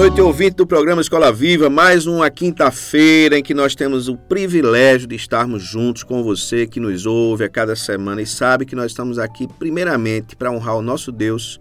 [0.00, 1.68] Noite, ouvinte do programa Escola Viva.
[1.68, 6.80] Mais uma quinta-feira em que nós temos o privilégio de estarmos juntos com você que
[6.80, 10.80] nos ouve a cada semana e sabe que nós estamos aqui, primeiramente, para honrar o
[10.80, 11.60] nosso Deus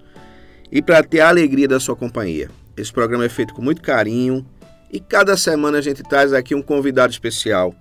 [0.71, 2.49] e para ter a alegria da sua companhia.
[2.77, 4.45] Esse programa é feito com muito carinho
[4.89, 7.75] e cada semana a gente traz aqui um convidado especial.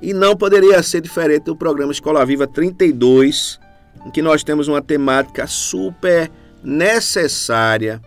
[0.00, 3.60] E não poderia ser diferente do programa Escola Viva 32,
[4.06, 6.30] em que nós temos uma temática super
[6.64, 8.00] necessária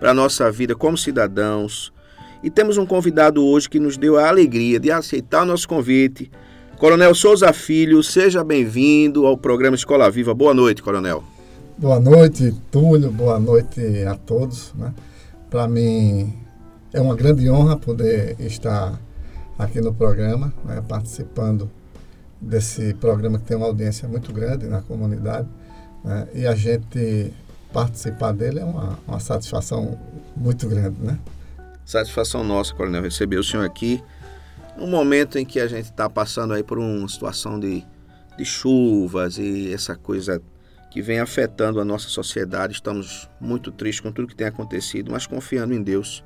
[0.00, 1.92] para a nossa vida como cidadãos.
[2.42, 6.30] E temos um convidado hoje que nos deu a alegria de aceitar o nosso convite.
[6.78, 10.32] Coronel Souza Filho, seja bem-vindo ao programa Escola Viva.
[10.32, 11.22] Boa noite, Coronel.
[11.76, 13.10] Boa noite, Túlio.
[13.10, 14.72] Boa noite a todos.
[14.74, 14.94] Né?
[15.50, 16.32] Para mim
[16.94, 18.98] é uma grande honra poder estar
[19.58, 20.82] aqui no programa, né?
[20.88, 21.70] participando
[22.40, 25.46] desse programa que tem uma audiência muito grande na comunidade.
[26.02, 26.26] Né?
[26.34, 27.34] E a gente
[27.72, 29.98] participar dele é uma, uma satisfação
[30.36, 31.18] muito grande, né?
[31.84, 34.02] Satisfação nossa, Coronel, receber o senhor aqui
[34.76, 37.84] no momento em que a gente está passando aí por uma situação de,
[38.36, 40.40] de chuvas e essa coisa
[40.90, 42.72] que vem afetando a nossa sociedade.
[42.72, 46.24] Estamos muito tristes com tudo que tem acontecido, mas confiando em Deus,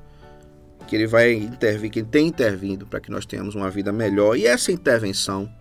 [0.87, 4.37] que Ele vai intervir, que Ele tem intervindo para que nós tenhamos uma vida melhor.
[4.37, 5.51] E essa intervenção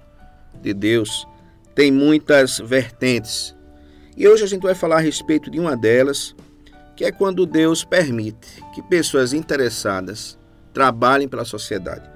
[0.62, 1.27] de Deus
[1.75, 3.55] tem muitas vertentes
[4.17, 6.35] e hoje a gente vai falar a respeito de uma delas,
[6.97, 10.39] que é quando Deus permite que pessoas interessadas
[10.73, 12.09] trabalhem pela sociedade.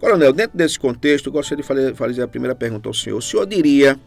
[0.00, 3.18] Coronel, dentro desse contexto, eu gostaria de fazer a primeira pergunta ao senhor.
[3.18, 3.98] O senhor diria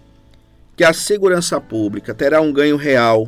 [0.76, 3.28] que a segurança pública terá um ganho real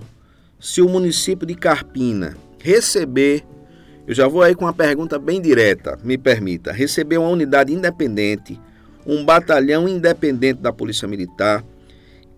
[0.59, 3.44] se o município de Carpina receber,
[4.08, 8.58] eu já vou aí com uma pergunta bem direta, me permita, receber uma unidade independente,
[9.06, 11.62] um batalhão independente da Polícia Militar,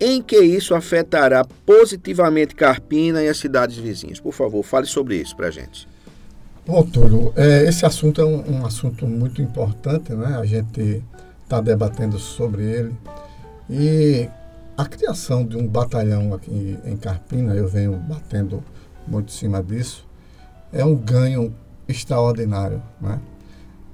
[0.00, 4.20] em que isso afetará positivamente Carpina e as cidades vizinhas.
[4.20, 5.88] Por favor, fale sobre isso para a gente.
[6.66, 10.36] Bom, Túlio, é, esse assunto é um, um, assunto muito importante, né?
[10.36, 11.02] A gente
[11.44, 12.96] está debatendo sobre ele.
[13.70, 14.28] E
[14.76, 18.62] a criação de um batalhão aqui em Carpina, eu venho batendo
[19.06, 20.06] muito em cima disso,
[20.72, 21.54] é um ganho
[21.88, 23.20] extraordinário, né?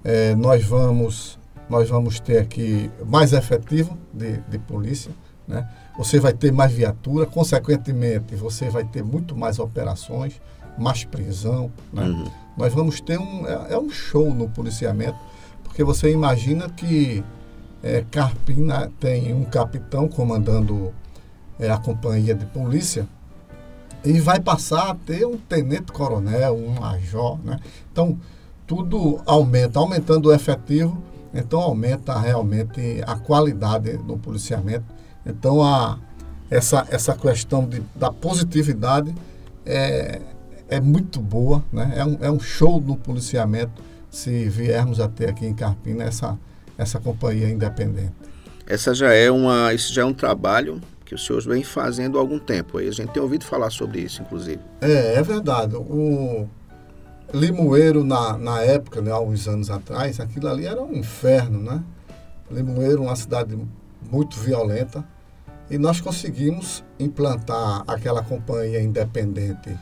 [0.02, 5.12] É, nós vamos nós vamos ter aqui mais efetivo de, de polícia,
[5.46, 5.68] né?
[5.96, 10.40] Você vai ter mais viatura, consequentemente, você vai ter muito mais operações,
[10.78, 11.70] mais prisão.
[11.92, 12.04] Né?
[12.04, 12.24] Uhum.
[12.56, 13.46] Nós vamos ter um.
[13.46, 15.18] É, é, um show no policiamento,
[15.64, 17.22] porque você imagina que
[17.82, 20.92] é, Carpina tem um capitão comandando
[21.58, 23.06] é, a companhia de polícia
[24.04, 27.38] e vai passar a ter um tenente-coronel, um major.
[27.44, 27.58] Né?
[27.90, 28.18] Então,
[28.66, 34.84] tudo aumenta, aumentando o efetivo, então aumenta realmente a qualidade do policiamento
[35.24, 35.98] então, a,
[36.50, 39.14] essa, essa questão de, da positividade
[39.64, 40.20] é,
[40.68, 41.92] é muito boa, né?
[41.96, 46.38] é, um, é um show no policiamento se viermos a ter aqui em Carpina essa,
[46.76, 48.12] essa companhia independente.
[48.66, 52.20] Essa já é uma, esse já é um trabalho que os senhores vêm fazendo há
[52.20, 52.78] algum tempo.
[52.78, 54.60] A gente tem ouvido falar sobre isso, inclusive.
[54.80, 55.76] É, é verdade.
[55.76, 56.48] O
[57.32, 61.82] Limoeiro, na, na época, né, há uns anos atrás, aquilo ali era um inferno, né?
[62.50, 63.58] Limoeiro, uma cidade
[64.12, 65.02] muito violenta,
[65.70, 69.74] e nós conseguimos implantar aquela companhia independente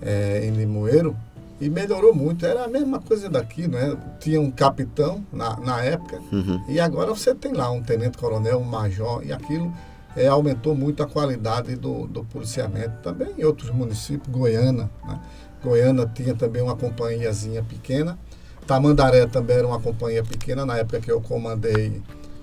[0.00, 1.16] é, em Limoeiro
[1.60, 2.46] e melhorou muito.
[2.46, 3.96] Era a mesma coisa daqui, né?
[4.20, 6.62] Tinha um capitão na, na época uhum.
[6.68, 9.72] e agora você tem lá um tenente-coronel, um major e aquilo
[10.16, 13.02] é, aumentou muito a qualidade do, do policiamento.
[13.02, 15.20] Também em outros municípios, Goiânia, né?
[15.62, 18.16] Goiânia tinha também uma companhiazinha pequena.
[18.64, 22.00] Tamandaré também era uma companhia pequena na época que eu comandei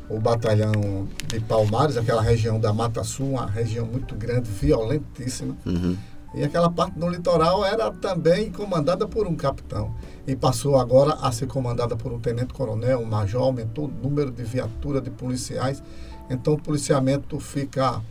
[0.10, 5.56] o batalhão de Palmares, aquela região da Mata Sul, uma região muito grande, violentíssima.
[5.66, 5.98] Uhum.
[6.34, 9.94] E aquela parte do litoral era também comandada por um capitão.
[10.26, 14.44] E passou agora a ser comandada por um tenente-coronel, um major, aumentou o número de
[14.44, 15.82] viaturas de policiais.
[16.30, 18.02] Então o policiamento fica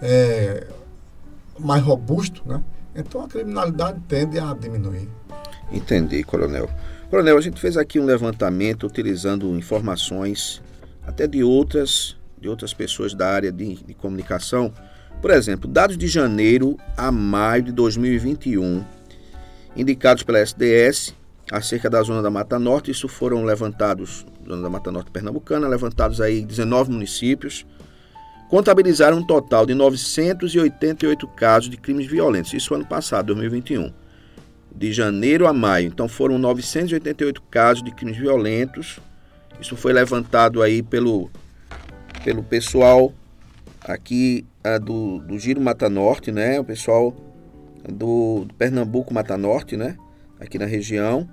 [0.00, 0.66] é,
[1.58, 2.62] mais robusto, né?
[2.94, 5.08] Então a criminalidade tende a diminuir.
[5.72, 6.68] Entendi, coronel.
[7.10, 10.62] Coronel, a gente fez aqui um levantamento utilizando informações
[11.06, 14.72] até de outras, de outras pessoas da área de, de comunicação.
[15.20, 18.84] Por exemplo, dados de janeiro a maio de 2021,
[19.76, 21.14] indicados pela SDS
[21.50, 26.20] acerca da zona da Mata Norte, isso foram levantados, zona da Mata Norte pernambucana, levantados
[26.20, 27.66] aí 19 municípios,
[28.48, 33.92] contabilizaram um total de 988 casos de crimes violentos, isso ano passado, 2021.
[34.74, 38.98] De janeiro a maio, então foram 988 casos de crimes violentos.
[39.60, 41.30] Isso foi levantado aí pelo,
[42.24, 43.12] pelo pessoal
[43.82, 46.58] aqui uh, do, do Giro Mata Norte, né?
[46.58, 47.14] O pessoal
[47.88, 49.96] do, do Pernambuco Mata Norte, né?
[50.40, 51.28] Aqui na região.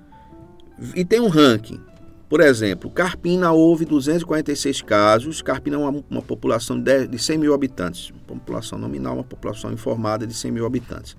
[0.94, 1.80] E tem um ranking.
[2.28, 5.42] Por exemplo, Carpina houve 246 casos.
[5.42, 8.10] Carpina é uma, uma população de, de 100 mil habitantes.
[8.26, 11.16] População nominal, uma população informada de 100 mil habitantes.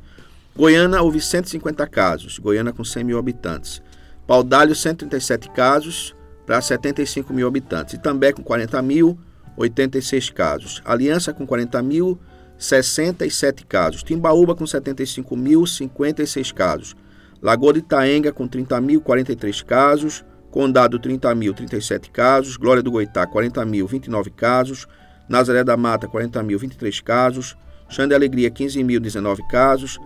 [0.56, 2.40] Goiânia houve 150 casos.
[2.40, 3.82] Goiânia com 100 mil habitantes.
[4.26, 7.94] Paudalho, 137 casos para 75 mil habitantes.
[7.94, 9.18] Itambé com 40 mil,
[9.58, 10.82] 86 casos.
[10.86, 12.20] Aliança com 40 mil,
[12.58, 14.04] 67 casos.
[14.04, 16.96] Timbaúba com 75 mil, 56 casos.
[17.42, 20.24] Lagoa de Itaenga com 30 mil, 43 casos.
[20.50, 22.58] Condado 30 mil, 37 casos.
[22.58, 24.88] Glória do Goitá, 40 mil, 29 casos.
[25.28, 27.58] Nazaré da Mata, 40 mil, 23 casos.
[27.90, 30.00] Xande de Alegria, 15 mil, 19 casos.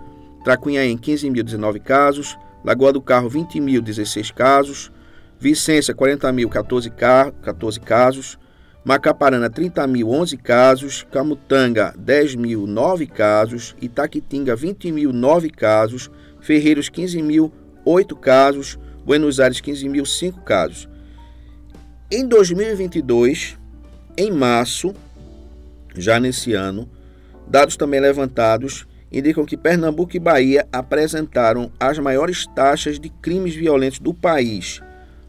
[0.43, 2.37] Tracunhaém, 15 mil, 19 casos.
[2.63, 4.91] Lagoa do Carro, 20 mil, 16 casos.
[5.39, 8.37] Vicência, 40 mil, 14, 14 casos.
[8.83, 11.05] Macaparana, 30 mil, 11 casos.
[11.11, 13.75] Camutanga, 10 mil, 9 casos.
[13.81, 16.09] Itaquitinga, 20 mil, 9 casos.
[16.41, 17.51] Ferreiros, 15 mil,
[17.85, 18.79] 8 casos.
[19.05, 20.89] Buenos Aires 15.005 casos.
[22.11, 23.57] Em 2022,
[24.17, 24.93] em março,
[25.95, 26.89] já nesse ano,
[27.47, 33.99] dados também levantados indicam que Pernambuco e Bahia apresentaram as maiores taxas de crimes violentos
[33.99, 34.81] do país,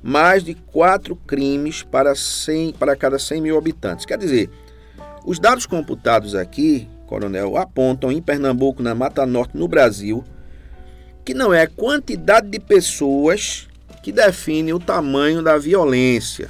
[0.03, 4.06] mais de quatro crimes para, 100, para cada 100 mil habitantes.
[4.06, 4.50] Quer dizer,
[5.25, 10.25] os dados computados aqui, coronel, apontam em Pernambuco, na Mata Norte, no Brasil,
[11.25, 13.69] que não é a quantidade de pessoas
[14.03, 16.49] que define o tamanho da violência.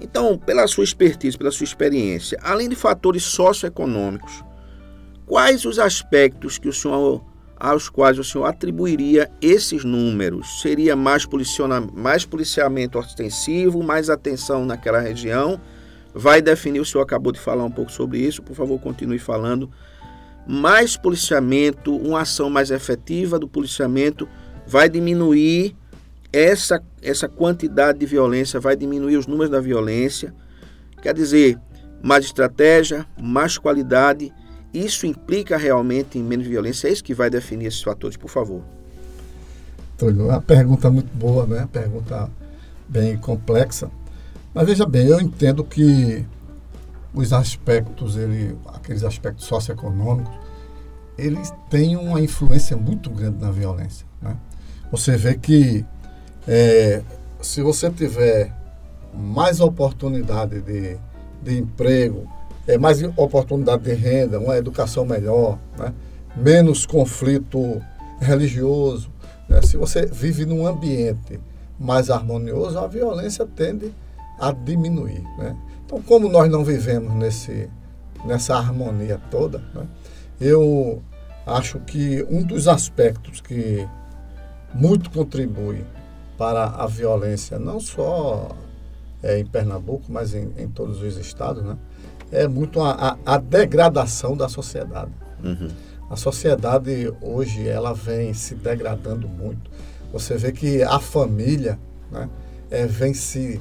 [0.00, 4.44] Então, pela sua expertise, pela sua experiência, além de fatores socioeconômicos,
[5.26, 7.24] quais os aspectos que o senhor
[7.64, 10.60] aos quais o senhor atribuiria esses números?
[10.60, 11.26] Seria mais,
[11.94, 15.58] mais policiamento ostensivo, mais atenção naquela região?
[16.14, 19.70] Vai definir, o senhor acabou de falar um pouco sobre isso, por favor, continue falando.
[20.46, 24.28] Mais policiamento, uma ação mais efetiva do policiamento
[24.66, 25.74] vai diminuir
[26.30, 30.34] essa, essa quantidade de violência vai diminuir os números da violência.
[31.00, 31.58] Quer dizer,
[32.02, 34.30] mais estratégia, mais qualidade.
[34.74, 36.88] Isso implica realmente em menos violência?
[36.88, 38.60] É isso que vai definir esses fatores, por favor.
[39.96, 41.58] Túlio, uma pergunta muito boa, né?
[41.58, 42.28] Uma pergunta
[42.88, 43.88] bem complexa.
[44.52, 46.26] Mas veja bem, eu entendo que
[47.14, 50.34] os aspectos, ele, aqueles aspectos socioeconômicos,
[51.16, 54.04] eles têm uma influência muito grande na violência.
[54.20, 54.36] Né?
[54.90, 55.84] Você vê que
[56.48, 57.02] é,
[57.40, 58.52] se você tiver
[59.14, 60.96] mais oportunidade de,
[61.40, 62.28] de emprego,
[62.66, 65.92] é, mais oportunidade de renda, uma educação melhor, né?
[66.36, 67.80] menos conflito
[68.20, 69.10] religioso,
[69.48, 69.60] né?
[69.62, 71.40] se você vive num ambiente
[71.78, 73.92] mais harmonioso, a violência tende
[74.38, 75.22] a diminuir.
[75.38, 75.56] Né?
[75.84, 77.68] Então, como nós não vivemos nesse,
[78.24, 79.86] nessa harmonia toda, né?
[80.40, 81.02] eu
[81.46, 83.86] acho que um dos aspectos que
[84.74, 85.84] muito contribui
[86.36, 88.48] para a violência, não só
[89.22, 91.76] é, em Pernambuco, mas em, em, todos os estados, né?
[92.34, 95.12] É muito a, a, a degradação da sociedade.
[95.42, 95.68] Uhum.
[96.10, 99.70] A sociedade hoje ela vem se degradando muito.
[100.12, 101.78] Você vê que a família
[102.10, 102.28] né,
[102.70, 103.60] é, vem se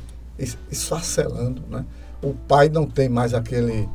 [0.71, 1.63] esfacelando.
[1.69, 1.85] Né?
[2.21, 3.87] O pai não tem mais aquele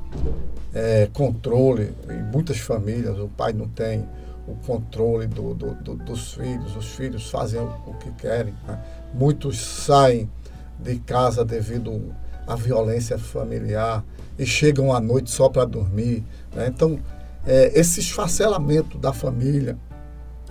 [0.72, 4.08] é, controle, em muitas famílias o pai não tem
[4.46, 8.54] o controle do, do, do, dos filhos, os filhos fazem o, que querem.
[8.66, 8.78] Né?
[9.12, 10.30] Muitos saem
[10.78, 12.14] de casa devido
[12.46, 14.04] à violência familiar
[14.38, 16.24] e chegam à noite só para dormir.
[16.54, 16.68] Né?
[16.68, 16.98] Então,
[17.46, 19.76] é, esse esfacelamento da família,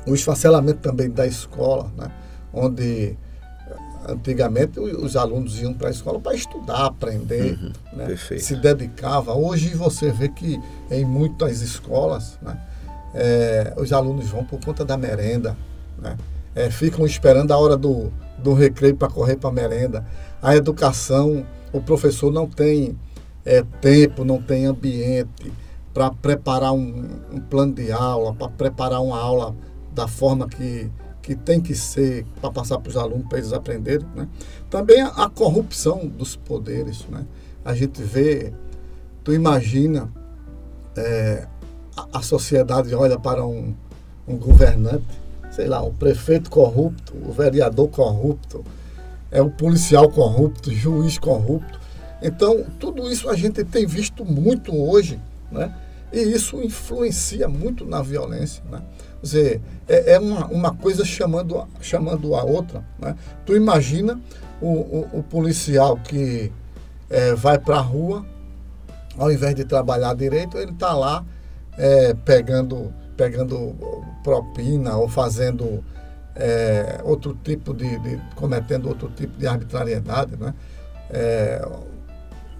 [0.05, 2.11] o esfacelamento também da escola, né?
[2.53, 3.17] onde
[4.07, 8.15] antigamente os alunos iam para a escola para estudar, aprender, uhum, né?
[8.15, 9.33] se dedicava.
[9.33, 12.59] Hoje você vê que em muitas escolas, né?
[13.13, 15.57] é, os alunos vão por conta da merenda,
[15.97, 16.15] né?
[16.55, 20.05] é, ficam esperando a hora do, do recreio para correr para a merenda.
[20.41, 22.97] A educação, o professor não tem
[23.47, 25.53] é, tempo, não tem ambiente
[25.93, 29.55] para preparar um, um, plano de aula, para preparar uma aula
[29.95, 34.05] da forma que, que tem que ser para passar para os alunos, para eles aprenderem.
[34.13, 34.27] Né?
[34.69, 37.05] Também a, a, corrupção dos poderes.
[37.09, 37.25] Né?
[37.63, 38.53] A gente vê,
[39.23, 40.11] tu imagina,
[40.97, 41.47] é,
[41.95, 43.73] a, a, sociedade olha para um,
[44.27, 45.07] um governante,
[45.51, 48.63] sei lá, o prefeito corrupto, o vereador corrupto,
[49.31, 51.86] é o policial corrupto, juiz corrupto.
[52.21, 55.19] Então, tudo isso a gente tem visto muito hoje,
[55.51, 55.73] né?
[56.11, 58.81] E isso influencia muito na violência, né?
[59.19, 63.15] Quer dizer, é, é uma, uma coisa chamando, chamando a outra, né?
[63.45, 64.19] Tu imagina
[64.61, 66.51] o, o, o policial que
[67.09, 68.25] é, vai para a rua,
[69.17, 71.25] ao invés de trabalhar direito, ele está lá
[71.77, 73.75] é, pegando, pegando
[74.23, 75.83] propina ou fazendo
[76.35, 80.53] é, outro tipo de, de, cometendo outro tipo de arbitrariedade, né?
[81.09, 81.65] É,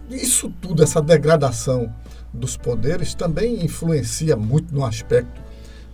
[0.10, 1.94] isso tudo, essa degradação
[2.34, 5.42] dos poderes também influencia muito no aspecto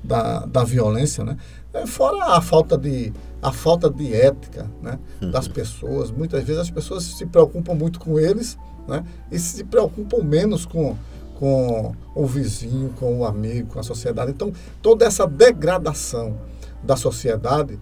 [0.03, 1.37] da, da violência, né?
[1.73, 5.29] É, fora a falta de a falta de ética né, uhum.
[5.29, 6.09] das pessoas.
[6.09, 10.95] Muitas vezes as pessoas se preocupam muito com eles né, e se preocupam menos com,
[11.37, 14.31] com o vizinho, com o amigo, com a sociedade.
[14.31, 16.37] Então, toda essa degradação
[16.81, 17.77] da sociedade,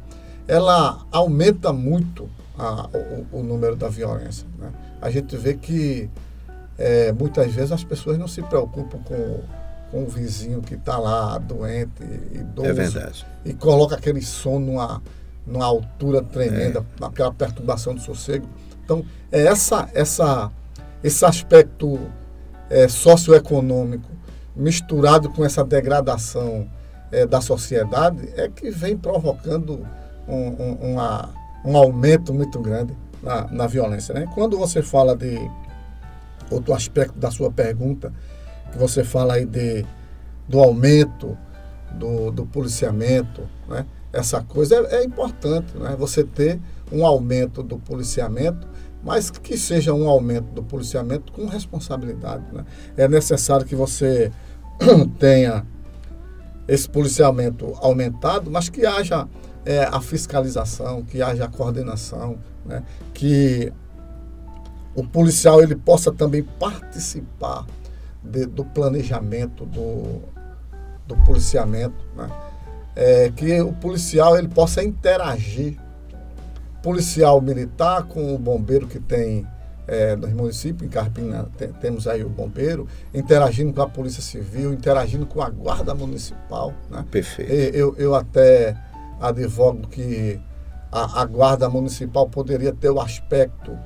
[0.48, 2.90] ela aumenta muito a,
[3.32, 4.48] o, o, número da violência.
[4.58, 4.72] Né?
[5.02, 6.10] A gente vê que
[6.78, 9.40] é, muitas vezes as pessoas não se preocupam com,
[9.90, 13.26] com o vizinho que está lá doente, idoso, é verdade.
[13.44, 15.02] e coloca aquele som numa,
[15.46, 17.06] numa altura tremenda, é.
[17.06, 18.48] aquela perturbação do sossego.
[18.84, 20.52] Então, é essa, essa,
[21.04, 22.00] esse aspecto
[22.70, 24.10] é, socioeconômico
[24.56, 26.68] misturado com essa degradação
[27.12, 29.86] é, da sociedade é que vem provocando
[30.28, 31.30] um, um, uma,
[31.66, 34.14] um aumento muito grande na, na violência.
[34.14, 34.28] Né?
[34.34, 35.38] Quando você fala de
[36.50, 38.14] outro aspecto da sua pergunta,
[38.72, 39.86] que você fala aí de,
[40.48, 41.38] do aumento
[41.94, 43.86] do, do policiamento, né?
[44.14, 45.96] essa coisa é, é importante, né?
[45.98, 46.60] você ter
[46.92, 48.68] um aumento do policiamento,
[49.04, 52.44] mas que seja um aumento do policiamento com responsabilidade.
[52.54, 52.66] Né?
[52.98, 54.32] É necessário que você
[55.18, 55.66] tenha
[56.68, 59.28] esse policiamento aumentado, mas que haja
[59.66, 62.84] é, a fiscalização, que haja a coordenação, né?
[63.14, 63.72] que
[64.96, 67.66] o policial ele possa também participar
[68.24, 70.22] de, do planejamento do,
[71.08, 72.30] do policiamento, né?
[72.96, 75.78] é, que o policial ele possa interagir,
[76.84, 79.46] policial militar com o bombeiro que tem
[79.88, 84.74] é, nos municípios, em Carpina tem, temos aí o bombeiro, interagindo com a Polícia Civil,
[84.74, 86.74] interagindo com a Guarda Municipal.
[86.90, 87.04] Né?
[87.12, 87.52] Perfeito.
[87.52, 88.76] E, eu, eu até
[89.20, 90.40] advogo que
[90.92, 93.78] a, a Guarda Municipal poderia ter o aspecto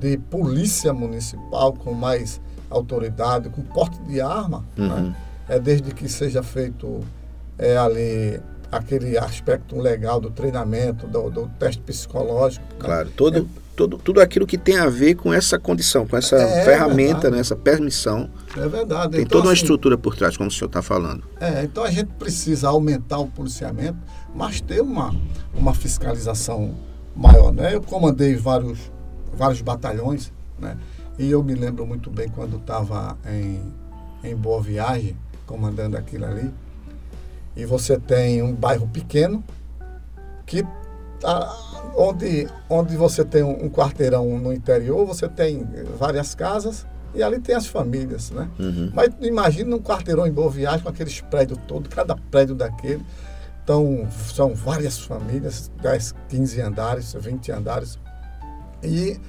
[0.00, 4.86] de polícia municipal com mais autoridade, com porte de arma, né?
[4.86, 5.02] uhum.
[5.08, 5.16] né?
[5.48, 7.00] é desde que seja feito
[7.58, 12.64] é, ali aquele aspecto legal do treinamento, do, do teste psicológico.
[12.74, 12.80] Né?
[12.80, 16.36] Claro, todo, é, todo, tudo aquilo que tem a ver com essa condição, com essa
[16.36, 18.28] é, ferramenta, né, essa permissão.
[18.56, 19.12] É verdade.
[19.12, 21.24] Tem então, toda uma assim, estrutura por trás, como o senhor está falando.
[21.40, 23.98] É, então a gente precisa aumentar o policiamento,
[24.38, 25.12] mas ter uma,
[25.52, 26.72] uma fiscalização
[27.14, 27.52] maior.
[27.52, 27.74] Né?
[27.74, 28.78] Eu comandei vários,
[29.34, 30.78] vários batalhões, né?
[31.18, 33.60] e eu me lembro muito bem quando estava em,
[34.22, 36.54] em Boa Viagem, comandando aquilo ali.
[37.56, 39.42] E você tem um bairro pequeno
[40.46, 40.64] que
[41.96, 45.66] onde, onde você tem um quarteirão no interior, você tem
[45.98, 48.48] várias casas e ali tem as famílias, né?
[48.56, 48.92] Uhum.
[48.94, 53.04] Mas imagina um quarteirão em Boa Viagem com aqueles prédios todos, cada prédio daquele.
[53.68, 57.98] Então, são várias famílias, 10, 15 andares, 20 andares.
[58.82, 59.20] E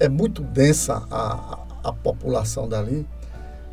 [0.00, 3.06] é muito densa a, a população dali.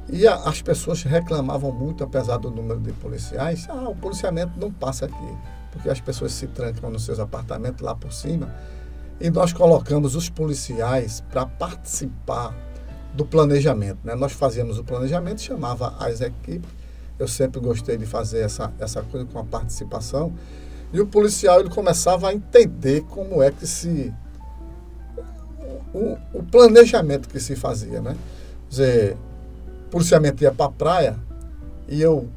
[0.09, 4.69] E a, as pessoas reclamavam muito, apesar do número de policiais, ah, o policiamento não
[4.69, 5.37] passa aqui
[5.71, 8.53] porque as pessoas se trancam nos seus apartamentos lá por cima.
[9.21, 12.53] E nós colocamos os policiais para participar
[13.13, 13.99] do planejamento.
[14.03, 14.15] Né?
[14.15, 16.69] Nós fazíamos o planejamento, chamava as equipes.
[17.19, 20.33] Eu sempre gostei de fazer essa, essa coisa com a participação.
[20.91, 24.13] E o policial ele começava a entender como é que se.
[25.93, 28.01] O, o planejamento que se fazia.
[28.01, 28.15] Né?
[28.69, 29.17] Quer dizer,
[29.87, 31.19] o policiamento ia para a praia
[31.87, 32.27] e eu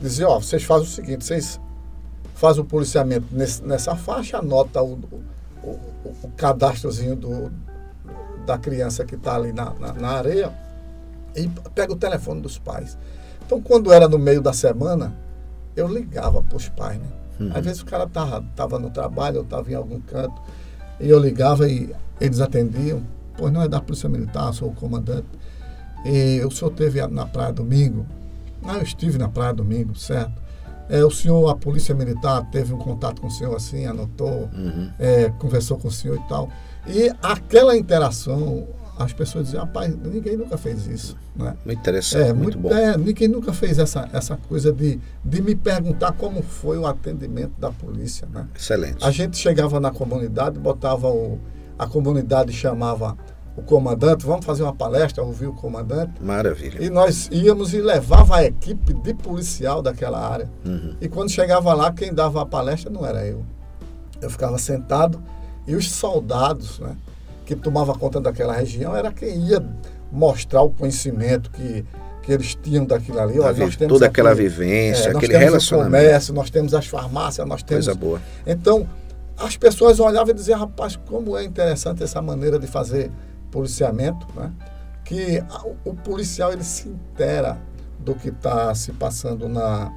[0.00, 1.60] dizia: Ó, vocês fazem o seguinte, vocês
[2.34, 4.92] faz o policiamento nesse, nessa faixa, anota o,
[5.62, 5.68] o,
[6.22, 7.50] o cadastrozinho do,
[8.46, 10.52] da criança que está ali na, na, na, areia
[11.34, 12.96] e pega o telefone dos pais.
[13.48, 15.16] Então, quando era no meio da semana,
[15.74, 17.06] eu ligava para os pais, né?
[17.40, 17.50] Uhum.
[17.54, 20.38] Às vezes o cara estava tava no trabalho, eu estava em algum canto,
[21.00, 21.90] e eu ligava e
[22.20, 23.00] eles atendiam.
[23.38, 25.24] Pois não é da Polícia Militar, sou o comandante.
[26.04, 28.04] E o senhor teve na praia domingo?
[28.62, 30.42] Ah, eu estive na praia domingo, certo?
[30.90, 34.90] é, o senhor, a polícia militar, teve um contato com o senhor assim, anotou, Uhum.
[34.98, 36.48] é, conversou com o senhor e tal.
[36.86, 38.66] E aquela interação,
[38.98, 41.16] as pessoas diziam, rapaz, ninguém nunca fez isso.
[41.36, 41.54] Né?
[41.64, 42.74] Muito interessante, É, muito, muito, bom.
[42.74, 47.52] é, ninguém nunca fez essa, essa coisa de, de me perguntar como foi o atendimento
[47.58, 48.26] da polícia.
[48.32, 48.46] Né?
[48.56, 49.04] Excelente.
[49.04, 51.38] A gente chegava na comunidade, botava o.
[51.78, 53.16] A comunidade chamava
[53.56, 56.12] o comandante, vamos fazer uma palestra, ouvir o comandante.
[56.20, 56.82] Maravilha.
[56.82, 60.50] E nós íamos e levava a equipe de policial daquela área.
[60.66, 60.94] Uhum.
[61.00, 63.44] E quando chegava lá, quem dava a palestra não era eu.
[64.20, 65.22] Eu ficava sentado
[65.68, 66.96] e os soldados, né,
[67.54, 69.64] que tomavam conta daquela região, era quem ia
[70.12, 71.82] mostrar o conhecimento que,
[72.22, 73.40] que eles tinham daquilo ali.
[73.40, 75.90] Olha, nós temos toda aquela aqui- vivência, é, nós aquele temos o relacionamento.
[76.04, 78.20] comércio, nós temos as farmácias, nós temos Coisa boa.
[78.46, 78.86] então,
[79.38, 83.10] as pessoas olhavam e diziam, rapaz, como é interessante essa maneira de fazer
[83.50, 84.52] policiamento, né?
[85.04, 85.42] que
[85.86, 87.56] o policial ele se intera
[87.98, 89.90] do que está se passando na,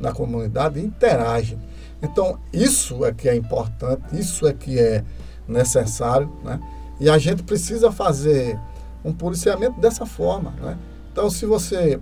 [0.00, 1.56] na comunidade e interage.
[2.02, 5.04] Então, isso é que é importante, isso é que é
[5.46, 6.58] necessário, né?
[6.98, 8.58] E a gente precisa fazer
[9.04, 10.50] um policiamento dessa forma.
[10.60, 10.78] Né?
[11.12, 12.00] Então, se você,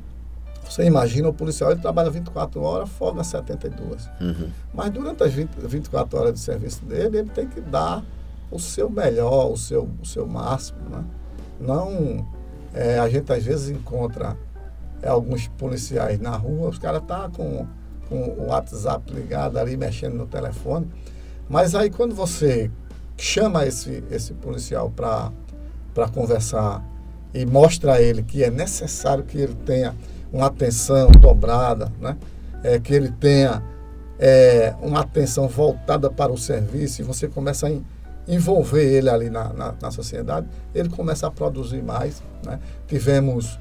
[0.69, 4.09] você imagina, o policial ele trabalha 24 horas, folga 72.
[4.21, 4.51] Uhum.
[4.73, 8.05] Mas durante as 20, 24 horas de serviço dele, ele tem que dar
[8.51, 10.79] o seu melhor, o seu, o seu máximo.
[10.89, 11.05] Né?
[11.61, 12.27] Não,
[12.73, 14.37] é, a gente às vezes encontra
[15.03, 17.67] é, alguns policiais na rua, os caras estão com,
[18.09, 20.89] com o WhatsApp ligado ali, mexendo no telefone.
[21.49, 22.71] Mas aí quando você
[23.17, 26.85] chama esse, esse policial para conversar
[27.33, 29.95] e mostra a ele que é necessário que ele tenha
[30.33, 32.17] uma atenção dobrada, né?
[32.63, 33.63] É, que ele tenha
[34.19, 37.85] é, uma atenção voltada para o serviço e você começa a en-
[38.27, 42.23] envolver ele ali na, na, na sociedade, ele começa a produzir mais.
[42.45, 42.59] Né?
[42.87, 43.59] Tivemos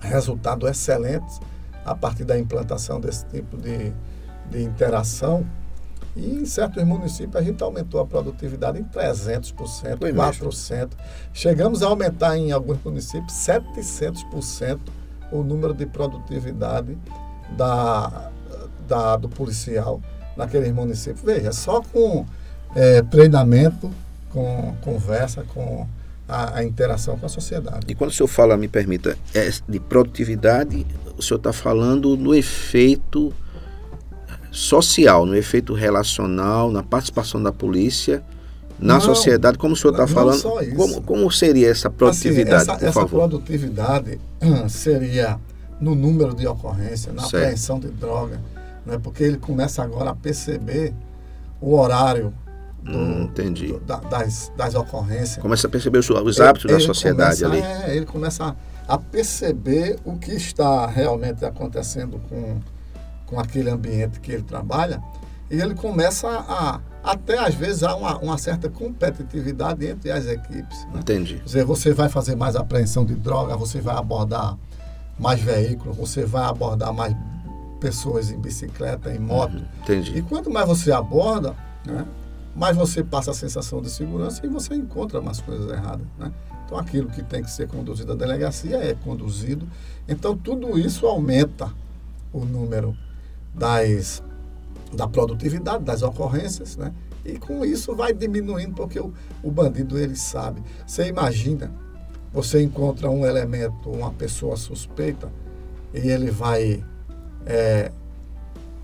[0.00, 1.40] resultados excelentes
[1.84, 3.92] a partir da implantação desse tipo de,
[4.50, 5.46] de interação.
[6.16, 10.50] E em certos municípios a gente aumentou a produtividade em 300%, Foi mesmo.
[10.50, 10.90] 4%.
[11.32, 14.78] Chegamos a aumentar em alguns municípios 700%
[15.32, 16.96] o número de produtividade
[17.56, 18.30] da,
[18.86, 20.00] da, do policial
[20.36, 21.22] naqueles municípios.
[21.22, 22.24] Veja, só com
[22.76, 23.90] é, treinamento,
[24.30, 25.86] com conversa, com
[26.28, 27.86] a, a interação com a sociedade.
[27.88, 32.34] E quando o senhor fala, me permita, é de produtividade, o senhor está falando no
[32.34, 33.32] efeito
[34.54, 38.22] social, no efeito relacional, na participação da polícia
[38.78, 40.42] na Não, sociedade, como o senhor está falando.
[40.76, 44.18] Como, como seria essa produtividade, Assim, essa, essa produtividade
[44.68, 45.38] seria
[45.80, 47.36] no número de ocorrência, na Certo.
[47.36, 48.40] apreensão de droga,
[48.86, 48.98] né?
[49.02, 50.92] porque ele começa agora a perceber
[51.60, 52.32] o horário
[52.82, 53.68] do- Hum, entendi.
[53.68, 55.38] do- da- das, das ocorrências.
[55.38, 57.90] Começa a perceber os, os hábitos da Ele sociedade começa, ali.
[57.92, 58.56] é, ele começa
[58.88, 62.56] a, a perceber o que está realmente acontecendo com,
[63.26, 65.02] com aquele ambiente que ele trabalha
[65.50, 70.84] e ele começa a, até às vezes, há uma, uma certa competitividade entre as equipes.
[70.86, 71.00] Né?
[71.00, 71.34] Entendi.
[71.36, 74.56] Quer dizer, você vai fazer mais apreensão de droga, você vai abordar
[75.18, 77.14] mais veículos, você vai abordar mais
[77.78, 79.58] pessoas em bicicleta, em moto.
[79.58, 80.22] E Entendi.
[80.22, 82.06] quanto mais você aborda, né,
[82.56, 86.06] mais você passa a sensação de segurança e você encontra umas coisas erradas.
[86.18, 86.32] Né?
[86.64, 89.68] Então, aquilo que tem que ser conduzido à delegacia é conduzido.
[90.08, 91.70] Então, tudo isso aumenta
[92.32, 92.96] o número
[93.54, 94.22] das,
[94.92, 96.92] da produtividade, das ocorrências, né?
[97.24, 99.12] E com isso vai diminuindo, porque o,
[99.42, 100.62] o bandido, ele sabe.
[100.86, 101.72] Você imagina,
[102.32, 105.32] você encontra um elemento, uma pessoa suspeita,
[105.94, 106.84] e ele vai
[107.46, 107.90] é,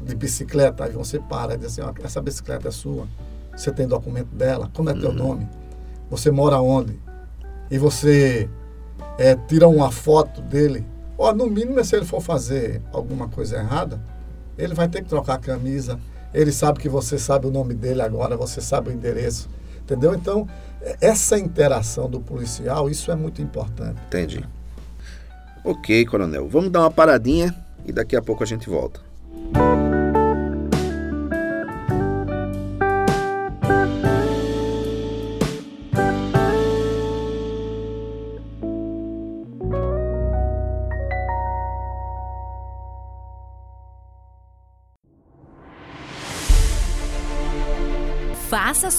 [0.00, 3.06] de bicicleta, aí você para e diz assim, essa bicicleta é sua,
[3.54, 5.46] você tem documento dela, como é teu nome?
[6.08, 6.98] Você mora onde?
[7.70, 8.48] E você
[9.18, 10.86] é, tira uma foto dele,
[11.18, 14.00] ó, no mínimo se ele for fazer alguma coisa errada,
[14.60, 15.98] ele vai ter que trocar a camisa,
[16.32, 19.48] ele sabe que você sabe o nome dele agora, você sabe o endereço,
[19.82, 20.14] entendeu?
[20.14, 20.46] Então,
[21.00, 23.98] essa interação do policial, isso é muito importante.
[24.06, 24.44] Entendi.
[25.64, 26.48] Ok, coronel.
[26.48, 29.00] Vamos dar uma paradinha e daqui a pouco a gente volta.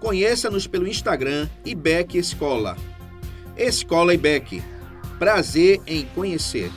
[0.00, 2.76] Conheça-nos pelo Instagram IBEC Escola.
[3.56, 4.62] Escola IBEC.
[5.18, 6.70] Prazer em conhecer.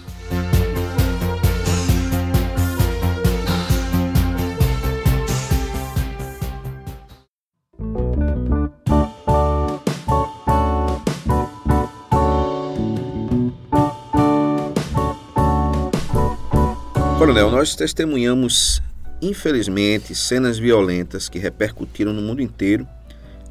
[17.18, 18.82] Coronel, nós testemunhamos,
[19.22, 22.88] infelizmente, cenas violentas que repercutiram no mundo inteiro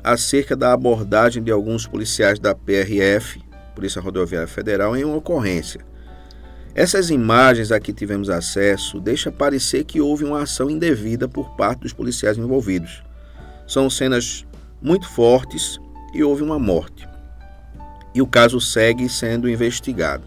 [0.08, 3.42] acerca da abordagem de alguns policiais da PRF,
[3.74, 5.82] Polícia Rodoviária Federal, em uma ocorrência.
[6.74, 11.80] Essas imagens a que tivemos acesso deixam parecer que houve uma ação indevida por parte
[11.80, 13.02] dos policiais envolvidos.
[13.66, 14.46] São cenas
[14.80, 15.78] muito fortes
[16.14, 17.06] e houve uma morte.
[18.14, 20.24] E o caso segue sendo investigado.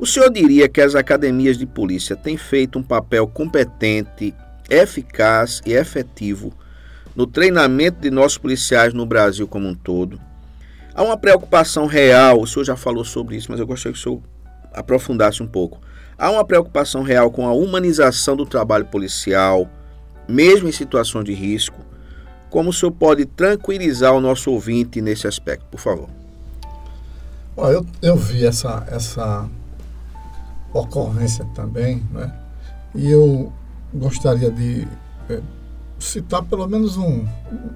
[0.00, 4.34] O senhor diria que as academias de polícia têm feito um papel competente,
[4.68, 6.52] eficaz e efetivo
[7.16, 10.20] no treinamento de nossos policiais no Brasil como um todo?
[10.94, 14.02] Há uma preocupação real, o senhor já falou sobre isso, mas eu gostaria que o
[14.02, 14.22] senhor
[14.72, 15.80] aprofundasse um pouco.
[16.18, 19.68] Há uma preocupação real com a humanização do trabalho policial,
[20.28, 21.80] mesmo em situações de risco.
[22.48, 26.08] Como o senhor pode tranquilizar o nosso ouvinte nesse aspecto, por favor?
[27.58, 29.48] eu, eu vi essa, essa
[30.72, 32.32] ocorrência também, né?
[32.94, 33.52] E eu
[33.92, 34.86] gostaria de
[35.28, 35.40] é,
[35.98, 37.26] citar pelo menos um,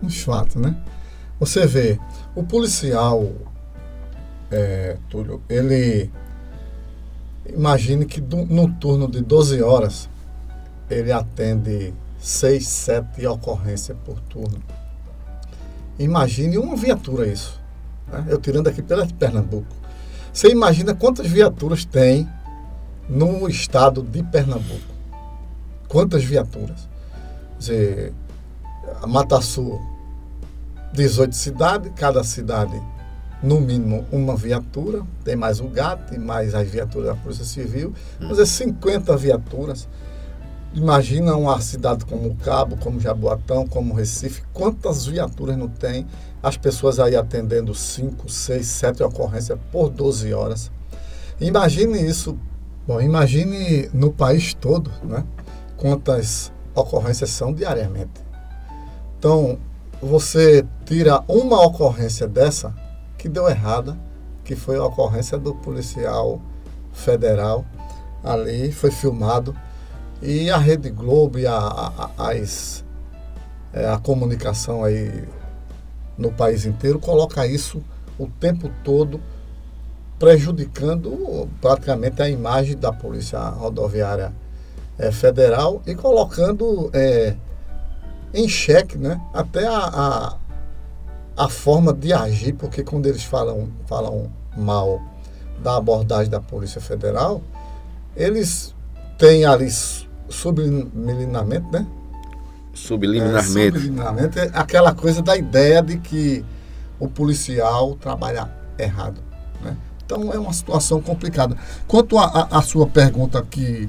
[0.02, 0.76] uns fatos, né?
[1.38, 1.98] Você vê,
[2.35, 3.33] o policial,
[4.50, 6.11] é, Túlio, ele
[7.48, 10.09] imagine que do, no turno de 12 horas
[10.90, 14.61] ele atende 6, 7 ocorrências por turno.
[15.98, 17.59] Imagine uma viatura isso.
[18.09, 18.26] Né?
[18.28, 19.66] Eu tirando aqui pela Pernambuco.
[20.33, 22.28] Você imagina quantas viaturas tem
[23.09, 24.90] no estado de Pernambuco.
[25.88, 26.89] Quantas viaturas?
[29.03, 29.81] A Mata Sul,
[30.92, 32.81] 18 cidades, cada cidade,
[33.42, 38.38] no mínimo, uma viatura, tem mais o GAT, mais as viaturas da Polícia Civil, mas
[38.38, 39.88] é 50 viaturas.
[40.75, 46.07] Imagina uma cidade como Cabo, como Jaboatão, como Recife, quantas viaturas não tem?
[46.42, 50.70] As pessoas aí atendendo 5, 6, 7 ocorrências por 12 horas.
[51.40, 52.38] Imagine isso
[52.87, 55.23] Bom, imagine no país todo, né,
[55.77, 58.20] quantas ocorrências são diariamente.
[59.18, 59.59] Então,
[60.00, 62.74] você tira uma ocorrência dessa
[63.18, 63.96] que deu errada,
[64.44, 66.40] que foi a ocorrência do policial
[66.92, 67.64] federal
[68.24, 69.54] ali, foi filmado,
[70.22, 72.85] e a Rede Globo e a, a, as,
[73.72, 75.24] é, a comunicação aí
[76.16, 77.83] no país inteiro coloca isso
[78.18, 79.20] o tempo todo
[80.18, 84.33] prejudicando praticamente a imagem da Polícia Rodoviária
[85.01, 87.35] é, Federal e colocando é,
[88.35, 90.37] em xeque né, até a, a,
[91.45, 95.01] a, forma de agir, porque quando eles falam, falam mal
[95.63, 97.41] da abordagem da Polícia Federal,
[98.15, 98.75] eles
[99.17, 99.69] têm ali
[100.29, 101.87] subliminarmente, né?
[102.75, 103.59] Subliminarmente.
[103.59, 106.45] É, subliminarmente, é aquela coisa da ideia de que
[106.99, 109.21] o policial trabalha errado.
[109.63, 109.77] Né?
[110.05, 111.57] Então é uma situação complicada.
[111.89, 113.89] Quanto à sua pergunta aqui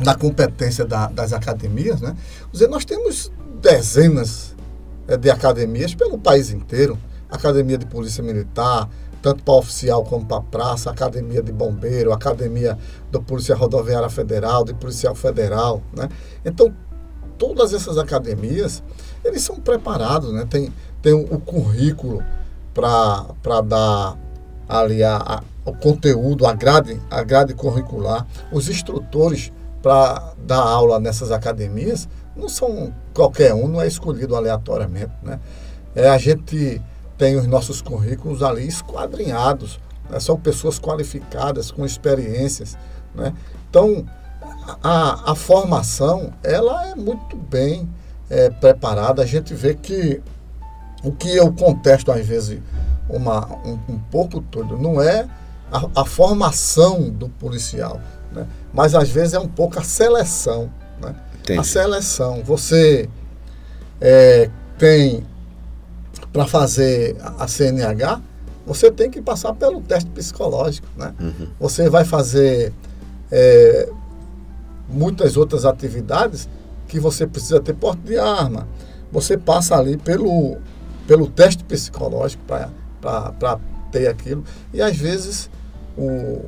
[0.00, 2.16] da competência da, das academias, né?
[2.52, 4.54] Dizer, nós temos dezenas
[5.06, 6.98] é, de academias pelo país inteiro.
[7.30, 8.88] Academia de Polícia Militar,
[9.20, 12.78] tanto para oficial como para praça, academia de bombeiro, academia
[13.10, 16.08] do Polícia Rodoviária Federal, de Policial Federal, né?
[16.44, 16.72] Então,
[17.36, 18.82] todas essas academias,
[19.24, 20.46] eles são preparados, né?
[20.48, 22.22] Tem, tem o, currículo
[22.72, 24.16] para dar
[24.68, 30.98] ali a, a, o conteúdo, a grade, a grade curricular, os instrutores para dar aula
[30.98, 35.40] nessas academias não são qualquer um, não é escolhido aleatoriamente, né?
[35.94, 36.80] É, a gente
[37.16, 40.20] tem os nossos currículos ali esquadrinhados, né?
[40.20, 42.78] são pessoas qualificadas, com experiências,
[43.14, 43.34] né?
[43.68, 44.06] Então,
[44.82, 47.88] a, a formação, ela é muito bem
[48.30, 50.22] é, preparada, a gente vê que
[51.02, 52.60] o que eu contesto às vezes
[53.08, 54.76] uma, um, um pouco todo.
[54.76, 55.28] Não é
[55.72, 58.00] a, a formação do policial,
[58.32, 58.46] né?
[58.72, 60.70] mas às vezes é um pouco a seleção.
[61.00, 61.14] Né?
[61.58, 62.42] A seleção.
[62.44, 63.08] Você
[64.00, 65.26] é, tem
[66.32, 68.20] para fazer a CNH,
[68.66, 70.86] você tem que passar pelo teste psicológico.
[70.96, 71.14] Né?
[71.18, 71.48] Uhum.
[71.58, 72.72] Você vai fazer
[73.30, 73.90] é,
[74.88, 76.48] muitas outras atividades
[76.86, 78.66] que você precisa ter porte de arma.
[79.10, 80.58] Você passa ali pelo,
[81.06, 82.42] pelo teste psicológico
[83.00, 83.58] para
[83.90, 84.44] ter aquilo.
[84.72, 85.50] E às vezes,
[85.96, 86.44] o,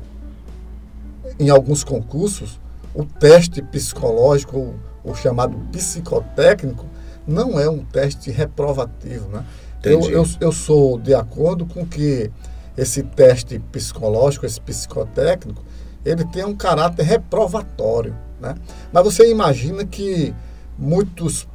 [1.41, 2.59] em alguns concursos,
[2.93, 6.85] o teste psicológico, o, chamado psicotécnico,
[7.25, 9.27] não é um teste reprovativo.
[9.29, 9.43] Né?
[9.83, 12.29] Eu, eu, eu sou de acordo com que
[12.77, 15.63] esse teste psicológico, esse psicotécnico,
[16.05, 18.15] ele tem um caráter reprovatório.
[18.39, 18.53] Né?
[18.93, 20.35] Mas você imagina que
[20.77, 21.47] muitos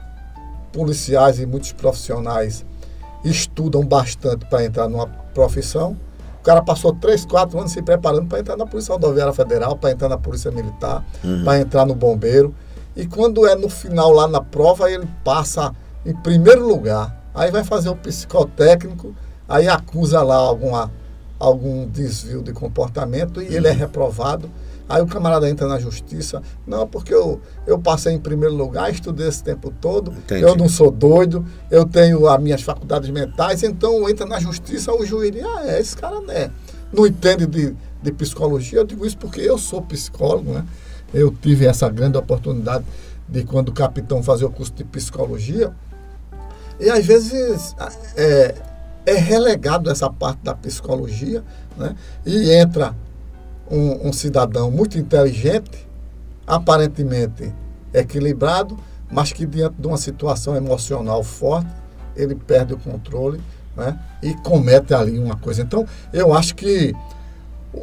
[0.72, 2.66] policiais e muitos profissionais
[3.25, 5.96] estudam bastante para entrar numa profissão.
[6.46, 9.90] O cara passou três, quatro anos se preparando para entrar na Polícia Rodoviária Federal, para
[9.90, 11.42] entrar na Polícia Militar, uhum.
[11.42, 12.54] para entrar no Bombeiro.
[12.94, 17.20] E quando é no final lá na prova, ele passa em primeiro lugar.
[17.35, 19.12] Aí vai fazer o psicotécnico,
[19.48, 20.92] aí acusa lá alguma,
[21.37, 23.52] algum desvio de comportamento e uhum.
[23.52, 24.48] ele é reprovado.
[24.88, 26.40] Aí o camarada entra na justiça.
[26.66, 30.42] Não, porque eu, eu passei em primeiro lugar, estudei esse tempo todo, Entendi.
[30.42, 35.05] eu não sou doido, eu tenho as minhas faculdades mentais, então entra na justiça, o
[35.05, 36.51] juiz diz, ah, é, esse cara né,
[36.92, 38.79] não entende de, de psicologia.
[38.79, 40.64] Eu digo isso porque eu sou psicólogo, né?
[41.12, 42.85] Eu tive essa grande oportunidade
[43.29, 45.72] de, quando o capitão fazia o curso de psicologia,
[46.79, 47.75] e às vezes
[48.16, 48.55] é,
[49.07, 51.42] é relegado essa parte da psicologia,
[51.77, 51.96] né?
[52.25, 52.94] E entra
[53.70, 55.87] um, um cidadão muito inteligente,
[56.46, 57.52] aparentemente
[57.92, 58.76] equilibrado,
[59.11, 61.70] mas que diante de uma situação emocional forte,
[62.14, 63.40] ele perde o controle
[63.76, 63.98] né?
[64.22, 65.62] e comete ali uma coisa.
[65.62, 66.94] Então, eu acho que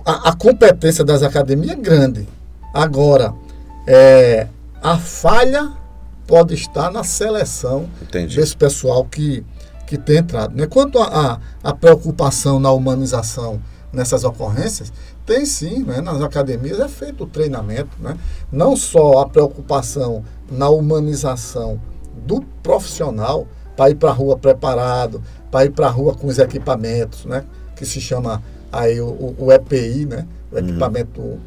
[0.06, 2.28] a, a competência das academias é grande.
[2.74, 3.34] Agora,
[3.88, 4.48] é,
[4.82, 5.72] a falha
[6.26, 8.36] pode estar na seleção Entendi.
[8.36, 9.46] desse pessoal que,
[9.86, 10.56] que tem entrado.
[10.56, 10.66] Né?
[10.68, 13.62] Quanto à preocupação na humanização
[13.94, 14.92] nessas ocorrências,
[15.26, 16.02] tem sim, né?
[16.02, 18.18] nas academias é feito o treinamento, né?
[18.52, 21.80] não só a preocupação na humanização
[22.26, 26.40] do profissional para ir para a rua preparado, para ir para a rua com os
[26.40, 27.46] equipamentos, né?
[27.76, 30.28] que se chama aí o, o EPI, né?
[30.52, 30.62] o uhum.
[30.68, 31.40] equipamento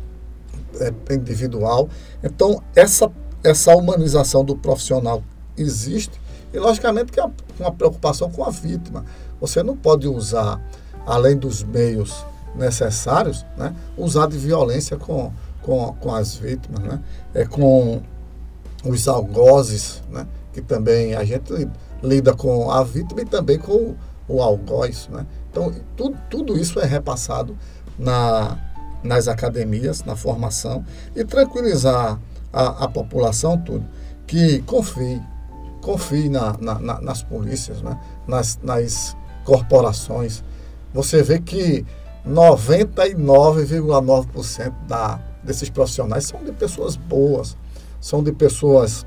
[0.80, 1.88] é, individual.
[2.22, 3.10] Então, essa
[3.46, 5.22] essa humanização do profissional
[5.56, 6.20] existe
[6.52, 7.30] e, logicamente, que é
[7.60, 9.04] uma preocupação com a vítima.
[9.40, 10.60] Você não pode usar,
[11.06, 12.24] além dos meios
[12.56, 17.00] necessários, né, usar de violência com, com, com as vítimas, né,
[17.34, 18.02] é, com
[18.84, 21.68] os algozes, né, que também a gente
[22.02, 23.94] lida com a vítima e também com
[24.28, 25.08] o algoz.
[25.10, 25.26] Né?
[25.50, 27.56] Então, tudo, tudo isso é repassado
[27.98, 28.58] na,
[29.02, 32.18] nas academias, na formação, e tranquilizar
[32.52, 33.84] a, a população tudo,
[34.26, 35.20] que confie,
[35.80, 37.98] confie na, na, na, nas polícias, né?
[38.26, 40.42] nas, nas corporações.
[40.92, 41.84] Você vê que
[42.28, 47.56] 99,9% da, desses profissionais são de pessoas boas,
[48.00, 49.06] são de pessoas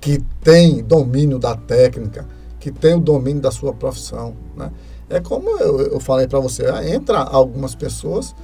[0.00, 2.26] que têm domínio da técnica,
[2.58, 4.34] que têm o domínio da sua profissão.
[4.56, 4.70] Né?
[5.10, 8.34] É como eu, eu falei para você, entra algumas pessoas,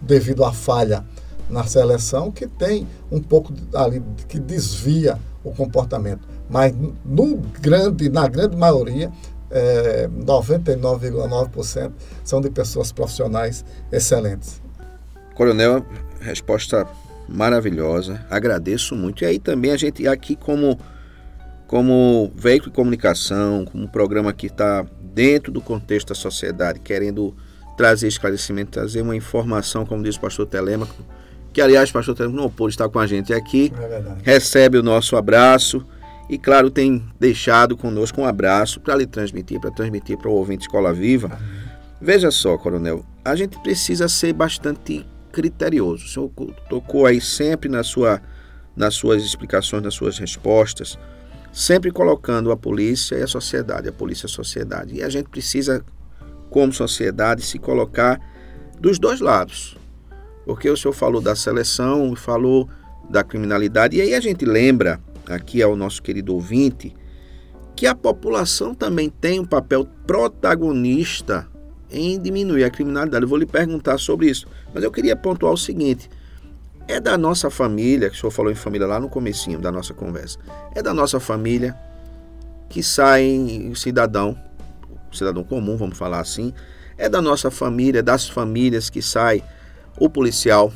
[0.00, 1.04] devido à falha
[1.48, 6.28] na seleção que tem um pouco ali que desvia o comportamento.
[6.48, 6.72] Mas
[7.04, 9.10] no grande, na grande maioria,
[9.50, 11.92] é, 99,9%
[12.24, 14.62] são de pessoas profissionais excelentes.
[15.34, 15.84] Coronel,
[16.20, 16.86] resposta
[17.28, 19.24] maravilhosa, agradeço muito.
[19.24, 20.78] E aí também a gente aqui como
[21.66, 27.32] como veículo de comunicação, como um programa que está dentro do contexto da sociedade, querendo
[27.76, 30.96] trazer esclarecimento, trazer uma informação, como diz o pastor Telêmaco,
[31.52, 33.72] que aliás, pastor Telmo não pôde estar com a gente aqui.
[33.78, 35.86] É recebe o nosso abraço
[36.30, 40.62] e, claro, tem deixado conosco um abraço para lhe transmitir, para transmitir para o ouvinte
[40.62, 41.38] Escola Viva.
[42.00, 46.04] Veja só, coronel, a gente precisa ser bastante criterioso.
[46.04, 46.30] O senhor
[46.68, 48.22] tocou aí sempre na sua,
[48.76, 50.96] nas suas explicações, nas suas respostas,
[51.52, 54.94] sempre colocando a polícia e a sociedade, a polícia e a sociedade.
[54.94, 55.84] E a gente precisa,
[56.48, 58.20] como sociedade, se colocar
[58.80, 59.76] dos dois lados
[60.50, 62.68] porque o senhor falou da seleção, falou
[63.08, 66.94] da criminalidade, e aí a gente lembra, aqui ao nosso querido ouvinte,
[67.76, 71.48] que a população também tem um papel protagonista
[71.90, 73.24] em diminuir a criminalidade.
[73.24, 76.10] Eu vou lhe perguntar sobre isso, mas eu queria pontuar o seguinte:
[76.86, 79.94] é da nossa família, que o senhor falou em família lá no comecinho da nossa
[79.94, 80.38] conversa,
[80.74, 81.76] é da nossa família
[82.68, 84.36] que sai cidadão,
[85.12, 86.52] cidadão comum, vamos falar assim,
[86.96, 89.42] é da nossa família, das famílias que sai
[89.98, 90.72] o policial,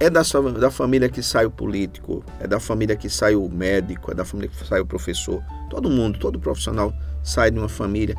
[0.00, 0.22] é da,
[0.58, 4.24] da família que sai o político, é da família que sai o médico, é da
[4.24, 5.42] família que sai o professor.
[5.70, 8.16] Todo mundo, todo profissional sai de uma família.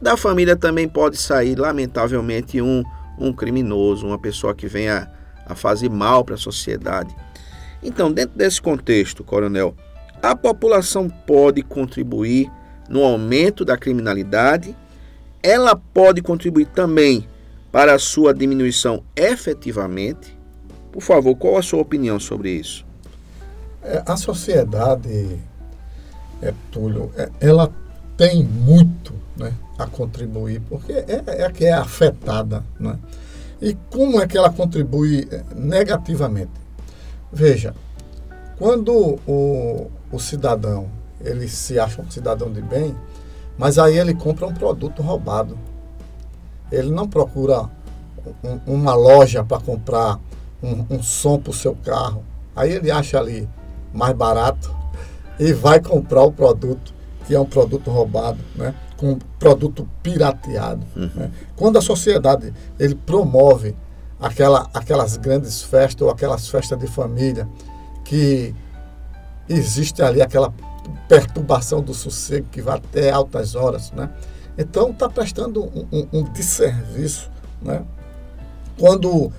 [0.00, 2.82] Da família também pode sair, lamentavelmente, um,
[3.18, 5.10] um criminoso, uma pessoa que venha
[5.44, 7.14] a fazer mal para a sociedade.
[7.82, 9.74] Então, dentro desse contexto, coronel,
[10.22, 12.50] a população pode contribuir
[12.88, 14.76] no aumento da criminalidade,
[15.42, 17.26] ela pode contribuir também
[17.72, 20.39] para a sua diminuição efetivamente.
[20.92, 22.84] Por favor, qual a sua opinião sobre isso?
[23.82, 25.38] É, a sociedade,
[26.42, 27.72] é, Túlio, é, ela
[28.16, 32.64] tem muito né, a contribuir, porque é, é a que é afetada.
[32.78, 32.98] Né?
[33.62, 36.52] E como é que ela contribui é, negativamente?
[37.32, 37.74] Veja,
[38.58, 40.88] quando o, o cidadão
[41.22, 42.96] ele se acha um cidadão de bem,
[43.58, 45.58] mas aí ele compra um produto roubado.
[46.72, 47.68] Ele não procura
[48.42, 50.18] um, uma loja para comprar
[50.62, 52.24] um, um som para o seu carro.
[52.54, 53.48] Aí ele acha ali
[53.92, 54.74] mais barato
[55.38, 56.92] e vai comprar o produto,
[57.26, 58.74] que é um produto roubado, né?
[58.96, 60.86] com um produto pirateado.
[60.94, 61.10] Uhum.
[61.14, 61.30] Né?
[61.56, 63.74] Quando a sociedade ele promove
[64.20, 67.48] aquela, aquelas grandes festas ou aquelas festas de família
[68.04, 68.54] que
[69.48, 70.52] existe ali aquela
[71.08, 74.10] perturbação do sossego que vai até altas horas, né?
[74.58, 77.30] Então está prestando um, um, um, desserviço,
[77.62, 77.82] né?
[78.78, 79.32] Quando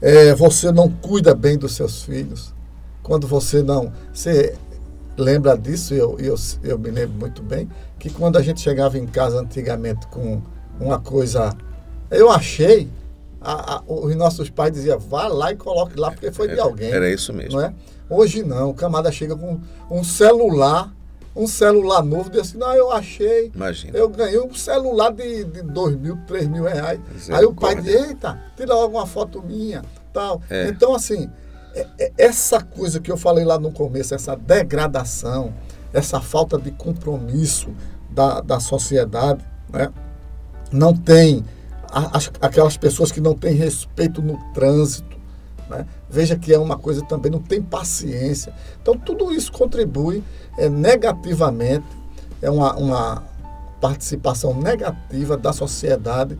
[0.00, 2.54] é, você não cuida bem dos seus filhos,
[3.02, 4.54] quando você não, você
[5.16, 5.94] lembra disso?
[5.94, 10.06] Eu, eu, eu me lembro muito bem que quando a gente chegava em casa antigamente
[10.08, 10.42] com
[10.78, 11.56] uma coisa,
[12.10, 12.88] eu achei
[13.40, 16.90] a, a, os nossos pais diziam, vá lá e coloque lá, porque foi de alguém.
[16.90, 17.60] Era isso mesmo.
[17.60, 17.72] Não é?
[18.08, 20.92] Hoje não, o camada chega com um celular,
[21.36, 23.52] um celular novo, diz assim, não, eu achei.
[23.54, 23.96] Imagina.
[23.96, 26.98] Eu ganhei um celular de, de dois mil, três mil reais.
[27.30, 29.82] Aí o pai diz, eita, tira logo uma foto minha.
[30.12, 30.40] tal.
[30.48, 30.68] É.
[30.68, 31.30] Então, assim,
[31.74, 35.52] é, é, essa coisa que eu falei lá no começo, essa degradação,
[35.92, 37.68] essa falta de compromisso
[38.10, 39.92] da, da sociedade, né?
[40.72, 41.44] não tem
[41.92, 45.16] as, aquelas pessoas que não têm respeito no trânsito,
[45.68, 45.86] né?
[46.08, 48.52] Veja que é uma coisa também, não tem paciência.
[48.80, 50.22] Então, tudo isso contribui
[50.56, 51.86] é, negativamente,
[52.40, 53.24] é uma, uma
[53.80, 56.38] participação negativa da sociedade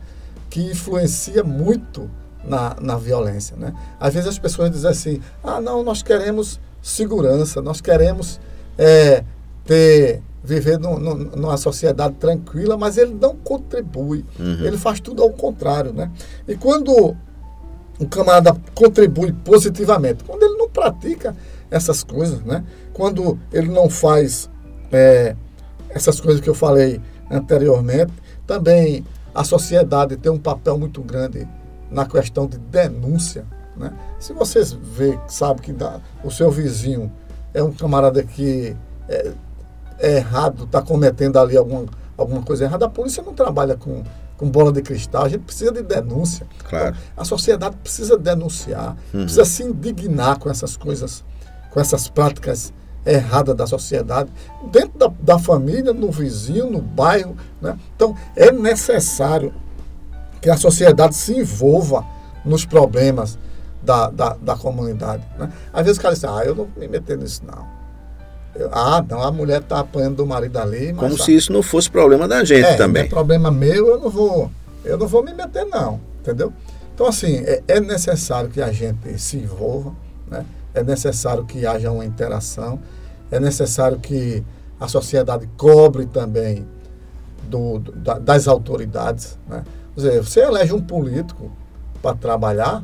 [0.49, 2.09] que influencia muito
[2.43, 3.55] na, na violência.
[3.57, 3.73] Né?
[3.99, 8.39] Às vezes as pessoas dizem assim: ah, não, nós queremos segurança, nós queremos
[8.77, 9.23] é,
[9.65, 14.23] ter viver no, no, numa sociedade tranquila, mas ele não contribui.
[14.39, 14.65] Uhum.
[14.65, 15.91] Ele faz tudo ao contrário.
[15.91, 16.09] Né?
[16.47, 17.15] E quando
[17.99, 20.23] o camarada contribui positivamente.
[20.23, 21.35] Quando ele não pratica
[21.69, 22.63] essas coisas, né?
[22.93, 24.49] quando ele não faz
[24.91, 25.35] é,
[25.89, 28.13] essas coisas que eu falei anteriormente,
[28.45, 31.47] também a sociedade tem um papel muito grande
[31.91, 33.45] na questão de denúncia.
[33.75, 33.91] Né?
[34.19, 37.11] Se vocês vê, sabe que dá, o seu vizinho
[37.53, 38.75] é um camarada que
[39.09, 39.31] é,
[39.99, 41.85] é errado, está cometendo ali alguma,
[42.17, 44.03] alguma coisa errada, a polícia não trabalha com
[44.37, 46.47] com bola de cristal, a gente precisa de denúncia.
[46.69, 46.95] Claro.
[47.11, 49.21] Então, a sociedade precisa denunciar, uhum.
[49.21, 51.25] precisa se indignar com essas coisas,
[51.71, 52.71] com essas práticas
[53.05, 54.29] erradas da sociedade,
[54.71, 57.35] dentro da, da família, no vizinho, no bairro.
[57.61, 57.77] Né?
[57.95, 59.53] Então, é necessário
[60.41, 62.05] que a sociedade se envolva
[62.45, 63.39] nos problemas
[63.81, 65.25] da, da, da comunidade.
[65.39, 65.51] Né?
[65.73, 67.65] Às vezes o cara diz, ah, eu não vou me meter nisso não.
[68.71, 70.93] Ah, não, a mulher está apanhando do marido ali.
[70.93, 73.03] Como se isso não fosse problema da gente é, também.
[73.03, 74.51] É problema meu, eu não vou,
[74.83, 75.99] eu não vou me meter, não.
[76.21, 76.51] Entendeu?
[76.93, 79.93] Então, assim, é, é necessário que a gente se envolva,
[80.27, 80.45] né?
[80.73, 82.79] é necessário que haja uma interação,
[83.31, 84.43] é necessário que
[84.79, 86.65] a sociedade cobre também
[87.43, 89.37] do, do das autoridades.
[89.47, 89.63] Né?
[89.95, 91.51] Quer dizer, você elege um político
[92.01, 92.83] para trabalhar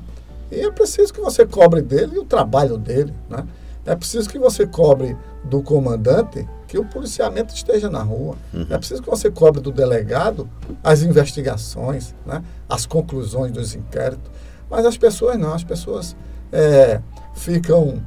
[0.52, 3.14] e é preciso que você cobre dele e o trabalho dele.
[3.30, 3.46] Né?
[3.86, 8.36] É preciso que você cobre do comandante que o policiamento esteja na rua.
[8.54, 8.66] Uhum.
[8.70, 10.50] É preciso que você cobre do delegado
[10.84, 12.44] as investigações, né?
[12.68, 14.32] as conclusões dos inquéritos.
[14.70, 16.16] Mas as pessoas não, as pessoas
[16.52, 17.00] é,
[17.36, 18.02] ficam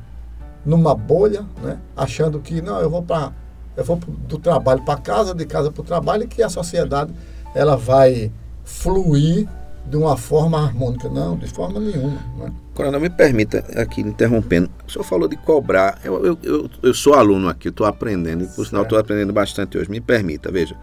[0.64, 1.78] numa bolha, né?
[1.96, 3.32] achando que não, eu vou para
[3.76, 7.12] eu vou do trabalho para casa, de casa para o trabalho, e que a sociedade
[7.54, 8.32] ela vai
[8.64, 9.46] fluir
[9.88, 11.08] de uma forma harmônica.
[11.08, 12.20] Não, de forma nenhuma.
[12.38, 12.52] Né?
[12.74, 14.70] Coronel, me permita aqui interrompendo.
[14.86, 15.98] O senhor falou de cobrar.
[16.04, 19.78] Eu, eu, eu, eu sou aluno aqui, estou aprendendo, e por sinal estou aprendendo bastante
[19.78, 19.90] hoje.
[19.90, 20.76] Me permita, veja.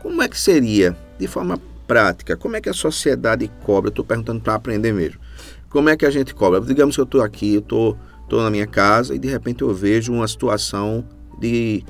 [0.00, 3.88] Como é que seria, de forma prática, como é que a sociedade cobra?
[3.88, 5.20] Estou perguntando para aprender mesmo.
[5.70, 6.60] Como é que a gente cobra?
[6.60, 10.12] Digamos que eu estou aqui, eu estou na minha casa e de repente eu vejo
[10.12, 11.04] uma situação
[11.38, 11.84] de,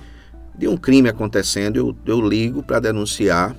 [0.57, 3.57] de um crime acontecendo, eu, eu ligo para denunciar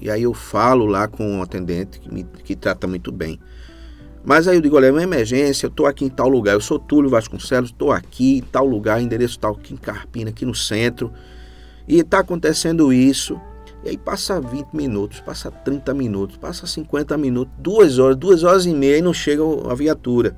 [0.00, 3.38] E aí eu falo lá com o atendente que, me, que trata muito bem.
[4.24, 6.60] Mas aí eu digo, olha, é uma emergência, eu estou aqui em tal lugar, eu
[6.60, 10.54] sou Túlio Vasconcelos, estou aqui em tal lugar, endereço tal aqui em Carpina, aqui no
[10.54, 11.12] centro,
[11.86, 13.40] e está acontecendo isso.
[13.84, 18.66] E aí passa 20 minutos, passa 30 minutos, passa 50 minutos, duas horas, duas horas
[18.66, 20.36] e meia e não chega a viatura.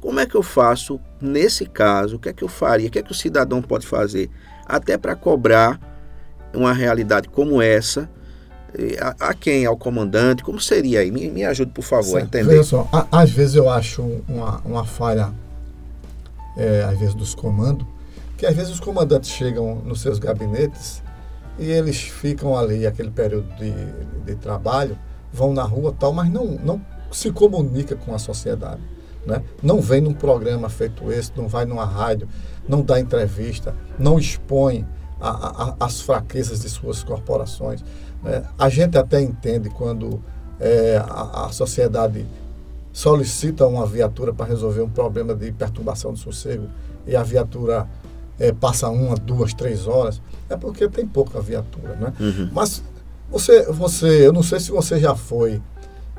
[0.00, 2.16] Como é que eu faço nesse caso?
[2.16, 2.88] O que é que eu faria?
[2.88, 4.28] O que é que o cidadão pode fazer?
[4.66, 5.78] Até para cobrar
[6.54, 8.10] uma realidade como essa,
[9.00, 9.66] a, a, quem?
[9.66, 10.42] Ao comandante?
[10.42, 11.10] Como seria aí?
[11.10, 12.24] Me, me ajude, por favor, certo.
[12.24, 12.50] a entender.
[12.56, 15.32] Veja só, a, às vezes eu acho uma, uma falha,
[16.56, 17.86] é, às vezes, dos comandos,
[18.36, 21.02] que às vezes os comandantes chegam nos seus gabinetes
[21.58, 23.72] e eles ficam ali, aquele período de,
[24.24, 24.98] de trabalho,
[25.32, 26.80] vão na rua tal, mas não, não
[27.12, 28.80] se comunica com a sociedade.
[29.26, 29.42] Né?
[29.62, 32.28] Não vem num programa feito esse, não vai numa rádio,
[32.68, 34.86] não dá entrevista, não expõe
[35.20, 37.84] a, a, as fraquezas de suas corporações.
[38.22, 38.44] Né?
[38.58, 40.22] A gente até entende quando
[40.58, 42.26] é, a, a sociedade
[42.92, 46.66] solicita uma viatura para resolver um problema de perturbação de sossego
[47.06, 47.88] e a viatura
[48.38, 52.12] é, passa uma, duas, três horas, é porque tem pouca viatura, né?
[52.18, 52.50] Uhum.
[52.52, 52.82] Mas
[53.30, 55.60] você, você, eu não sei se você já foi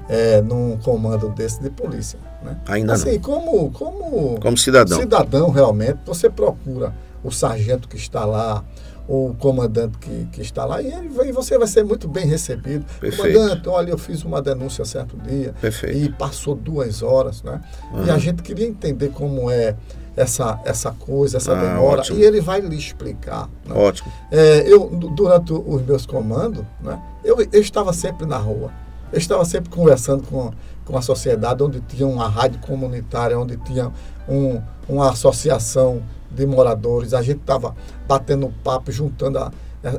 [0.08, 2.58] é, num comando desse de polícia, né?
[2.68, 3.20] Ainda assim, não.
[3.20, 5.00] como, como, como cidadão.
[5.00, 6.94] cidadão realmente, você procura
[7.24, 8.64] o sargento que está lá,
[9.08, 12.86] o comandante que, que está lá, e, ele, e você vai ser muito bem recebido.
[13.00, 13.34] Perfeito.
[13.38, 15.98] Comandante, olha, eu fiz uma denúncia certo dia Perfeito.
[15.98, 17.62] e passou duas horas, né?
[17.94, 18.06] Uhum.
[18.06, 19.76] E a gente queria entender como é
[20.16, 22.20] essa, essa coisa, essa ah, demora, ótimo.
[22.20, 23.50] e ele vai lhe explicar.
[23.66, 23.76] Né?
[23.76, 24.12] Ótimo.
[24.32, 28.72] É, eu, durante os meus comandos, né, eu, eu estava sempre na rua.
[29.12, 30.52] Eu estava sempre conversando com,
[30.86, 33.92] com a sociedade, onde tinha uma rádio comunitária, onde tinha
[34.28, 36.02] um, uma associação
[36.34, 37.14] de moradores.
[37.14, 37.76] A gente estava
[38.08, 39.52] batendo papo, juntando a,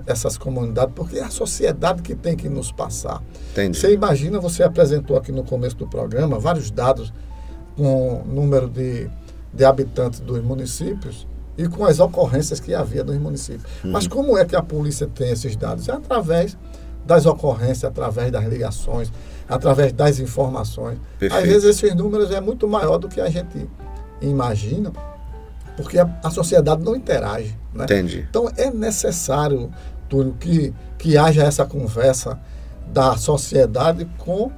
[0.06, 3.22] essas comunidades, porque é a sociedade que tem que nos passar.
[3.52, 3.78] Entendi.
[3.78, 7.12] Você imagina, você apresentou aqui no começo do programa vários dados
[7.76, 9.10] com número de
[9.52, 11.26] de habitantes dos municípios
[11.58, 13.64] e com as ocorrências que havia nos municípios.
[13.84, 13.92] Uhum.
[13.92, 15.88] Mas como é que a polícia tem esses dados?
[15.88, 16.56] É através
[17.04, 19.12] das ocorrências, através das ligações,
[19.48, 20.98] através das informações.
[21.18, 21.42] Perfeito.
[21.42, 23.68] Às vezes esses números é muito maior do que a gente
[24.20, 24.90] imagina,
[25.76, 27.56] porque a, a sociedade não interage.
[27.74, 27.84] Né?
[27.84, 28.26] Entendi.
[28.28, 29.70] Então é necessário,
[30.08, 32.38] Túlio, que, que haja essa conversa
[32.92, 34.50] da sociedade com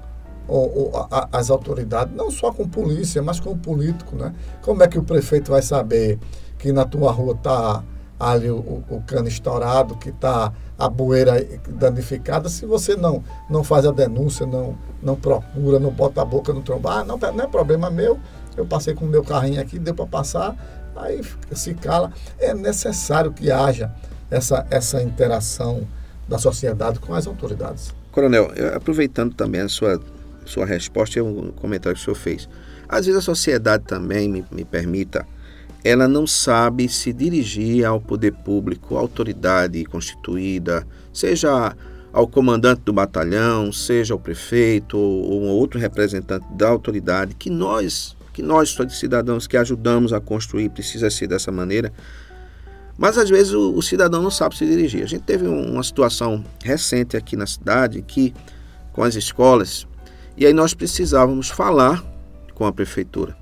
[0.47, 4.35] ou, ou, a, as autoridades, não só com polícia, mas com o político, né?
[4.61, 6.19] Como é que o prefeito vai saber
[6.59, 7.83] que na tua rua está
[8.19, 13.87] ali o, o, cano estourado, que está a bueira danificada, se você não, não faz
[13.87, 17.47] a denúncia, não, não procura, não bota a boca no trombo, ah, não, não é
[17.47, 18.19] problema meu,
[18.57, 20.57] eu passei com o meu carrinho aqui, deu para passar,
[20.97, 21.21] aí
[21.53, 22.13] se cala.
[22.39, 23.93] É necessário que haja
[24.31, 25.87] essa, essa interação
[26.29, 27.95] da sociedade com as autoridades.
[28.11, 30.01] Coronel, aproveitando também a sua
[30.45, 32.49] sua resposta e um comentário que o senhor fez.
[32.89, 35.27] Às vezes a sociedade também, me, me permita,
[35.83, 41.75] ela não sabe se dirigir ao poder público, à autoridade constituída, seja
[42.13, 48.17] ao comandante do batalhão, seja ao prefeito ou, ou outro representante da autoridade, que nós,
[48.35, 51.93] que nós, cidadãos que ajudamos a construir, precisa ser dessa maneira.
[52.99, 55.05] Mas às vezes o, o cidadão não sabe se dirigir.
[55.05, 58.35] A gente teve uma situação recente aqui na cidade que,
[58.93, 59.87] com as escolas,
[60.37, 62.05] e aí nós precisávamos falar
[62.55, 63.37] com a prefeitura.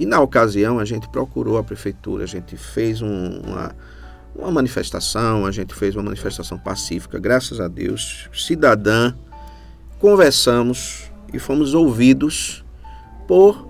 [0.00, 3.76] E na ocasião a gente procurou a prefeitura, a gente fez um, uma,
[4.34, 9.12] uma manifestação, a gente fez uma manifestação pacífica, graças a Deus, cidadã,
[9.98, 12.64] conversamos e fomos ouvidos
[13.26, 13.67] por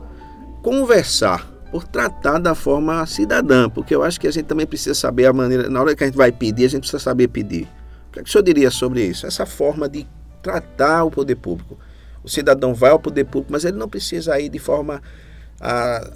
[0.62, 5.26] conversar, por tratar da forma cidadã, porque eu acho que a gente também precisa saber
[5.26, 7.68] a maneira, na hora que a gente vai pedir, a gente precisa saber pedir.
[8.08, 9.26] O que, é que o senhor diria sobre isso?
[9.26, 10.06] Essa forma de
[10.42, 11.78] tratar o poder público.
[12.22, 15.02] O cidadão vai ao poder público, mas ele não precisa ir de forma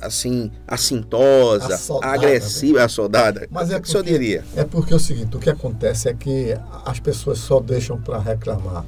[0.00, 2.84] assim assintosa, assodada, agressiva, né?
[2.84, 3.48] assodada.
[3.50, 4.44] Mas é o que o senhor diria?
[4.54, 8.18] É porque é o seguinte, o que acontece é que as pessoas só deixam para
[8.20, 8.84] reclamar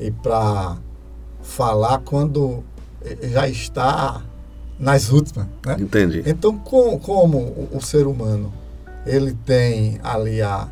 [0.00, 0.78] e para
[1.42, 2.64] falar quando
[3.22, 4.22] já está
[4.78, 5.46] nas últimas.
[5.64, 5.76] Né?
[5.78, 6.22] Entendi.
[6.26, 8.52] Então, com, como o, o, ser humano
[9.06, 10.68] ele tem ali a,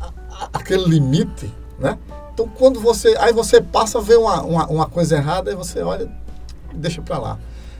[0.00, 1.98] a, aquele limite, né?
[2.32, 3.16] Então, quando você.
[3.18, 6.10] Aí você passa a ver uma, uma, uma coisa errada e você olha
[6.72, 7.38] e deixa para lá.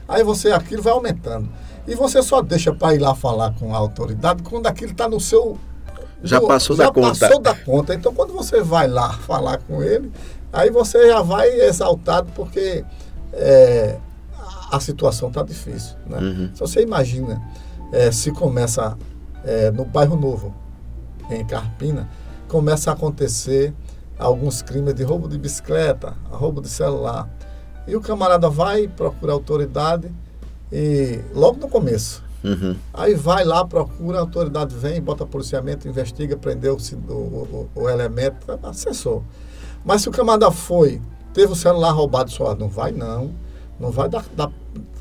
[0.08, 1.48] Aí você, aquilo vai aumentando.
[1.86, 5.20] E você só deixa para ir lá falar com a autoridade quando aquilo está no
[5.20, 5.58] seu.
[6.22, 7.14] Já no, passou já da conta.
[7.14, 7.94] Já passou da conta.
[7.94, 10.12] Então, quando você vai lá falar com ele,
[10.52, 12.84] aí você já vai exaltado porque
[13.32, 13.96] é,
[14.70, 15.96] a situação está difícil.
[16.06, 16.18] Né?
[16.18, 16.50] Uhum.
[16.54, 17.40] Se você imagina
[17.92, 18.96] é, se começa
[19.44, 20.54] é, no bairro Novo,
[21.30, 22.08] em Carpina,
[22.48, 23.72] começa a acontecer
[24.18, 27.28] alguns crimes de roubo de bicicleta, roubo de celular.
[27.86, 30.10] E o camarada vai procurar autoridade
[30.70, 32.22] e logo no começo.
[32.42, 32.76] Uhum.
[32.92, 38.46] Aí vai lá, procura, a autoridade vem, bota policiamento, investiga, prendeu o, o, o elemento,
[38.62, 39.24] acessou.
[39.84, 41.00] Mas se o camarada foi,
[41.32, 43.30] teve o celular roubado só, não vai não,
[43.80, 44.50] não vai dar, dar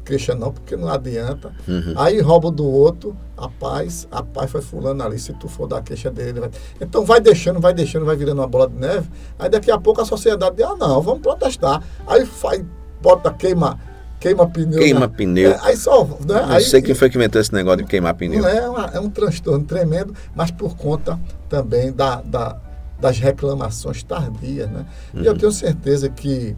[0.05, 1.51] queixa não, porque não adianta.
[1.67, 1.93] Uhum.
[1.95, 5.83] Aí rouba do outro, a paz, a paz foi fulano ali, se tu for dar
[5.83, 6.49] queixa dele, ele vai...
[6.81, 9.07] Então vai deixando, vai deixando, vai virando uma bola de neve.
[9.37, 11.83] Aí daqui a pouco a sociedade diz, ah não, vamos protestar.
[12.07, 12.63] Aí faz,
[13.01, 13.79] bota, queima,
[14.19, 14.79] queima pneu.
[14.79, 15.13] Queima né?
[15.15, 15.51] pneu.
[15.51, 16.03] É, aí só.
[16.03, 16.17] Né?
[16.25, 18.41] Não aí, sei quem foi que inventou esse negócio de queimar pneu.
[18.41, 22.57] Não é, uma, é um transtorno tremendo, mas por conta também da, da
[22.99, 24.69] das reclamações tardias.
[24.69, 24.85] Né?
[25.13, 25.23] Uhum.
[25.23, 26.55] E eu tenho certeza que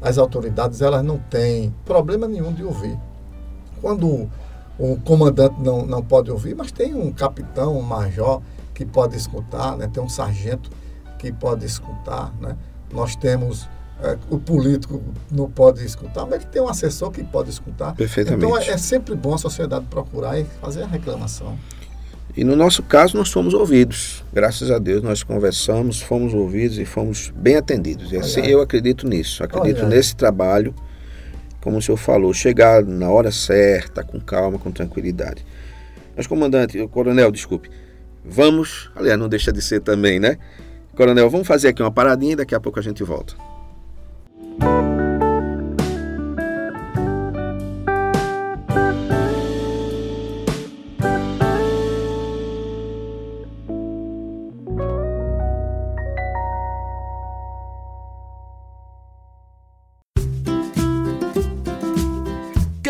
[0.00, 2.98] as autoridades elas não têm problema nenhum de ouvir.
[3.80, 4.30] Quando
[4.78, 8.40] o comandante não, não pode ouvir, mas tem um capitão, um major
[8.74, 9.88] que pode escutar, né?
[9.92, 10.70] tem um sargento
[11.18, 12.32] que pode escutar.
[12.40, 12.56] Né?
[12.92, 13.68] Nós temos
[14.02, 17.94] é, o político não pode escutar, mas tem um assessor que pode escutar.
[17.94, 18.44] Perfeitamente.
[18.44, 21.58] Então é, é sempre bom a sociedade procurar e fazer a reclamação.
[22.40, 24.24] E no nosso caso, nós fomos ouvidos.
[24.32, 28.12] Graças a Deus, nós conversamos, fomos ouvidos e fomos bem atendidos.
[28.12, 29.44] E assim, eu acredito nisso.
[29.44, 29.88] Acredito Olha.
[29.88, 30.74] nesse trabalho,
[31.60, 35.44] como o senhor falou, chegar na hora certa, com calma, com tranquilidade.
[36.16, 37.68] Mas, comandante, coronel, desculpe,
[38.24, 38.90] vamos.
[38.96, 40.38] Aliás, não deixa de ser também, né?
[40.96, 43.34] Coronel, vamos fazer aqui uma paradinha e daqui a pouco a gente volta.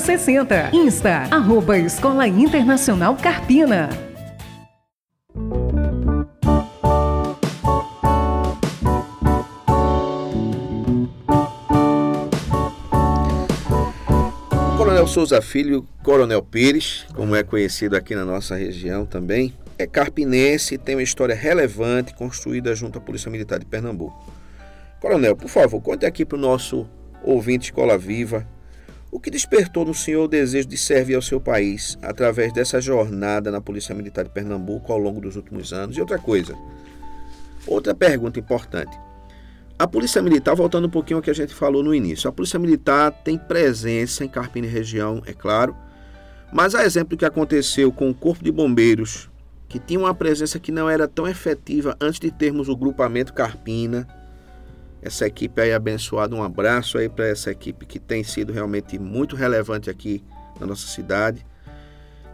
[0.00, 0.70] 60.
[0.72, 3.88] Insta, arroba Escola Internacional Carpina.
[14.76, 20.74] Coronel Souza Filho, Coronel Pires, como é conhecido aqui na nossa região também, é carpinense
[20.74, 24.32] e tem uma história relevante construída junto à Polícia Militar de Pernambuco.
[25.00, 26.88] Coronel, por favor, conte aqui para o nosso
[27.24, 28.46] ouvinte Escola Viva
[29.12, 33.50] o que despertou no senhor o desejo de servir ao seu país através dessa jornada
[33.50, 35.98] na Polícia Militar de Pernambuco ao longo dos últimos anos?
[35.98, 36.56] E outra coisa,
[37.66, 38.98] outra pergunta importante.
[39.78, 42.58] A Polícia Militar, voltando um pouquinho ao que a gente falou no início, a Polícia
[42.58, 45.76] Militar tem presença em Carpina região, é claro,
[46.50, 49.28] mas a exemplo do que aconteceu com o Corpo de Bombeiros,
[49.68, 54.08] que tinha uma presença que não era tão efetiva antes de termos o grupamento Carpina,
[55.02, 56.34] essa equipe aí abençoada.
[56.34, 60.22] Um abraço aí para essa equipe que tem sido realmente muito relevante aqui
[60.60, 61.44] na nossa cidade.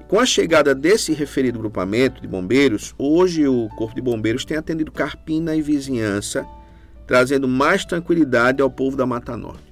[0.07, 4.93] Com a chegada desse referido grupamento de bombeiros, hoje o Corpo de Bombeiros tem atendido
[4.93, 6.47] Carpina e vizinhança,
[7.07, 9.69] trazendo mais tranquilidade ao povo da Mata Norte.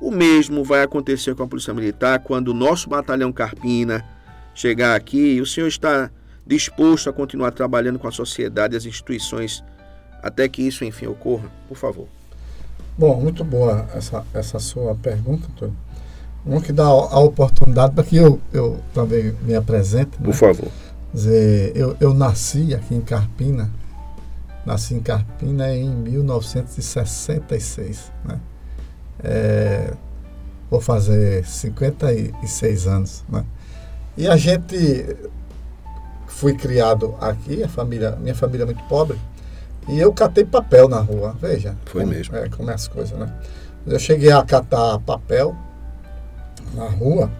[0.00, 4.04] O mesmo vai acontecer com a Polícia Militar quando o nosso batalhão Carpina
[4.54, 6.10] chegar aqui e o senhor está
[6.46, 9.62] disposto a continuar trabalhando com a sociedade e as instituições
[10.22, 11.50] até que isso, enfim, ocorra?
[11.68, 12.17] Por favor.
[12.98, 15.76] Bom, muito boa essa, essa sua pergunta, Antônio.
[16.44, 20.18] Um que dá a oportunidade para que eu, eu também me apresente.
[20.18, 20.32] Por né?
[20.32, 20.66] favor.
[21.14, 23.70] Dizer, eu, eu nasci aqui em Carpina,
[24.66, 28.10] nasci em Carpina em 1966.
[28.24, 28.40] Né?
[29.22, 29.94] É,
[30.68, 33.24] vou fazer 56 anos.
[33.28, 33.44] Né?
[34.16, 35.16] E a gente
[36.26, 39.16] fui criado aqui, a família, minha família é muito pobre,
[39.88, 41.74] e eu catei papel na rua, veja.
[41.86, 42.36] Foi como, mesmo.
[42.36, 43.32] É, como é as coisas, né?
[43.86, 45.56] Eu cheguei a catar papel
[46.74, 47.30] na rua,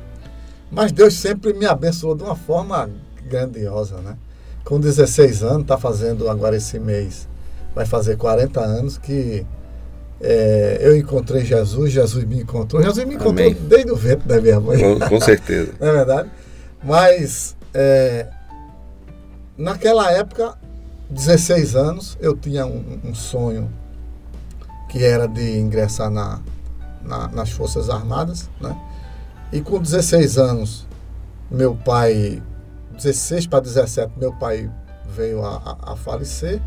[0.70, 2.88] mas Deus sempre me abençoou de uma forma
[3.28, 4.16] grandiosa, né?
[4.64, 7.28] Com 16 anos, está fazendo agora esse mês,
[7.74, 9.46] vai fazer 40 anos que
[10.20, 12.82] é, eu encontrei Jesus, Jesus me encontrou.
[12.82, 13.56] Jesus me encontrou Amém.
[13.68, 14.78] desde o vento da minha mãe.
[14.78, 15.72] Com, com certeza.
[15.78, 16.30] Não é verdade?
[16.82, 18.26] Mas é,
[19.56, 20.56] naquela época,
[21.10, 23.70] 16 anos, eu tinha um, um sonho
[24.90, 26.40] que era de ingressar na,
[27.02, 28.76] na- nas Forças Armadas, né?
[29.52, 30.86] E com 16 anos,
[31.50, 32.42] meu pai,
[32.94, 34.70] 16 para 17, meu pai
[35.14, 36.60] veio a, a- a falecer.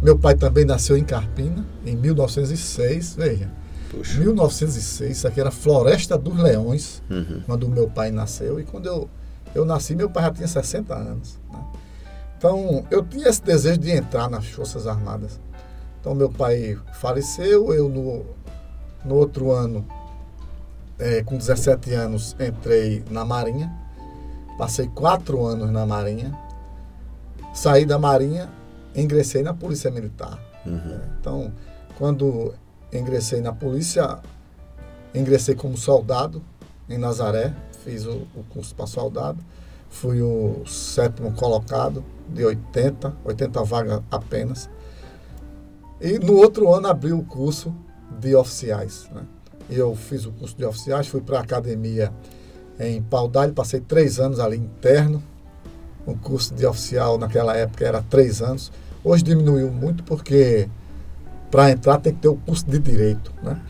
[0.00, 3.48] Meu pai também nasceu em Carpina, em 1906, veja.
[3.88, 4.18] Puxa.
[4.18, 7.42] 1906, isso aqui era Floresta dos Leões, Uhum.
[7.46, 8.58] quando meu pai nasceu.
[8.58, 9.08] E quando eu,
[9.54, 11.38] eu nasci, meu pai já tinha 60 anos.
[12.42, 12.48] Né?
[12.48, 15.38] Então, eu tinha esse desejo de entrar nas Forças Armadas.
[16.00, 18.26] Então, meu pai faleceu, eu no,
[19.04, 19.86] no outro ano,
[20.98, 23.72] eh, com 17 anos, entrei na Marinha.
[24.58, 26.36] Passei quatro anos na Marinha.
[27.54, 28.50] Saí da Marinha,
[28.94, 30.40] ingressei na Polícia Militar.
[30.66, 31.00] Uhum.
[31.20, 31.52] Então,
[31.96, 32.54] quando
[32.92, 34.18] ingressei na polícia,
[35.14, 36.42] ingressei como soldado
[36.88, 39.38] em Nazaré, fiz o, o curso para soldado,
[39.92, 44.68] fui o sétimo colocado de 80, 80 vagas apenas.
[46.00, 47.72] E no outro ano abri o curso
[48.18, 49.08] de oficiais.
[49.14, 49.22] Né?
[49.70, 52.10] E eu fiz o curso de oficiais, fui para a academia
[52.80, 55.22] em Paudalho, passei três anos ali interno.
[56.06, 58.72] O curso de oficial naquela época era três anos.
[59.04, 60.68] Hoje diminuiu muito porque
[61.50, 63.60] para entrar tem que ter o curso de direito, né?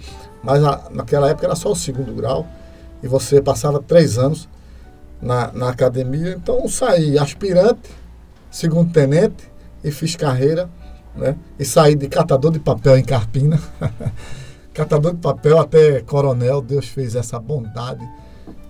[0.43, 2.47] Mas a- naquela época era só o segundo grau
[3.03, 4.49] e você passava três anos
[5.23, 6.33] na, na academia.
[6.33, 7.89] Então saí aspirante,
[8.51, 9.51] segundo tenente
[9.83, 10.69] e fiz carreira,
[11.15, 11.37] né?
[11.59, 13.61] E saí de catador de papel em Carpina,
[14.75, 16.61] catador de papel até coronel.
[16.61, 18.07] Deus fez essa bondade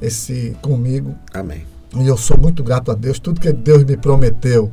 [0.01, 1.65] esse comigo Amém.
[1.95, 3.21] e eu sou muito grato a Deus.
[3.21, 4.71] Tudo que Deus me prometeu,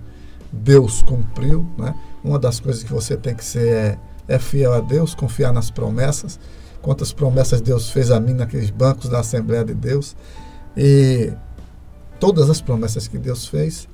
[0.51, 1.65] Deus cumpriu.
[1.77, 1.93] Né?
[2.23, 5.69] Uma das coisas que você tem que ser é, é fiel a Deus, confiar nas
[5.69, 6.39] promessas.
[6.81, 10.15] Quantas promessas Deus fez a mim naqueles bancos da Assembleia de Deus.
[10.75, 11.31] E
[12.19, 13.87] todas as promessas que Deus fez,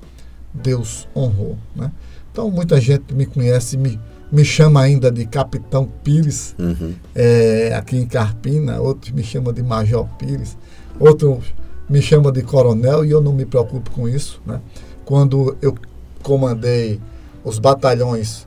[0.52, 1.56] Deus honrou.
[1.74, 1.90] Né?
[2.32, 4.00] Então, muita gente me conhece, me,
[4.30, 6.94] me chama ainda de Capitão Pires Uhum.
[7.14, 10.56] é, aqui em Carpina, outros me chamam de Major Pires,
[10.98, 11.44] outros
[11.88, 14.40] me chamam de Coronel e eu não me preocupo com isso.
[14.44, 14.60] Né?
[15.04, 15.74] Quando eu
[16.22, 17.00] comandei
[17.44, 18.46] os batalhões,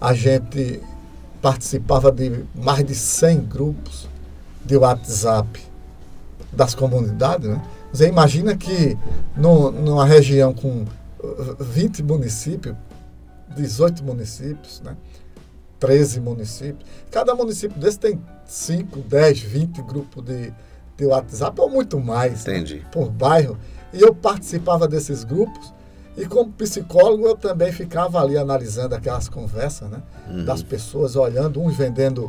[0.00, 0.80] a gente
[1.40, 4.08] participava de mais de 100 grupos
[4.64, 5.60] de WhatsApp
[6.52, 7.48] das comunidades.
[7.48, 7.62] Né?
[7.94, 8.98] Você imagina que
[9.36, 10.82] no, numa região com
[11.22, 12.74] uh, 20 municípios,
[13.56, 14.96] 18 municípios, né?
[15.78, 16.84] 13 municípios.
[17.12, 20.52] Cada município desse tem 5, 10, 20 grupos de,
[20.96, 22.84] de WhatsApp ou muito mais né, Entendi.
[22.90, 23.56] por bairro.
[23.92, 25.72] E eu participava desses grupos
[26.16, 30.44] e como psicólogo eu também ficava ali analisando aquelas conversas né, Uhum.
[30.44, 32.28] das pessoas, olhando, uns vendendo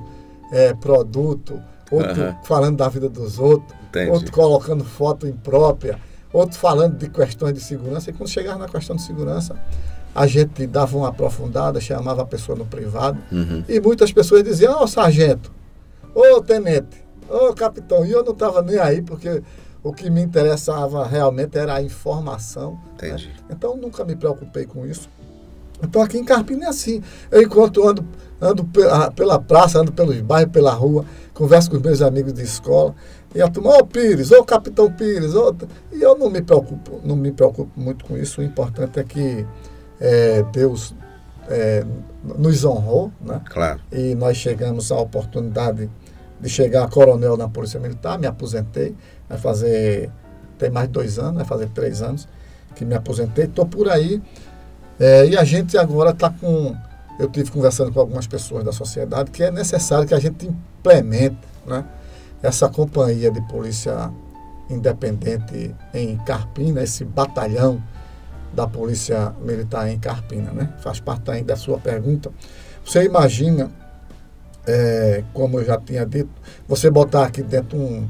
[0.52, 1.60] eh, produto,
[1.90, 2.38] outro Aham.
[2.44, 4.12] falando da vida dos outros, Entendi.
[4.12, 6.00] outro colocando foto imprópria,
[6.32, 8.10] outro falando de questões de segurança.
[8.10, 9.56] E quando chegava na questão de segurança,
[10.14, 13.20] a gente dava uma aprofundada, chamava a pessoa no privado.
[13.32, 13.64] Uhum.
[13.68, 15.52] E muitas pessoas diziam, ô sargento,
[16.14, 18.06] ô tenente, ô capitão.
[18.06, 19.42] E eu não estava nem aí, porque
[19.84, 22.72] o que me interessava realmente era a informação.
[22.74, 23.10] né?
[23.10, 23.32] Entendi.
[23.50, 25.10] Então nunca me preocupei com isso.
[25.84, 27.02] Então aqui em Carpina é assim.
[27.32, 28.06] Eu enquanto ando,
[28.42, 32.44] ando ah, pela praça, ando pelos bairros, pela rua, converso com os meus amigos de
[32.44, 32.96] escola,
[33.34, 35.54] e a turma, ô Pires, ô Capitão Pires, ô...
[35.92, 38.40] e eu não me preocupo, não me preocupo muito com isso.
[38.40, 39.46] O importante é que
[40.00, 40.96] eh, Deus
[41.50, 41.86] eh,
[42.24, 43.42] nos honrou, né?
[43.50, 43.82] Claro.
[43.92, 45.90] e nós chegamos à oportunidade
[46.40, 48.96] de chegar a coronel na Polícia Militar, me aposentei,
[49.28, 50.10] vai fazer,
[50.58, 52.28] tem mais de dois anos, vai fazer três anos
[52.76, 54.22] que me aposentei, estou por aí,
[55.00, 56.76] é, e a gente agora está com,
[57.20, 61.38] eu tive conversando com algumas pessoas da sociedade, que é necessário que a gente implemente
[61.66, 61.84] né,
[62.42, 64.12] essa companhia de polícia
[64.70, 67.82] independente em Carpina, esse batalhão
[68.54, 70.74] da Polícia Militar em Carpina, né?
[70.80, 72.32] Faz parte ainda da sua pergunta.
[72.84, 73.70] Você imagina,
[74.66, 76.30] é, como eu já tinha dito,
[76.68, 78.08] você botar aqui dentro um,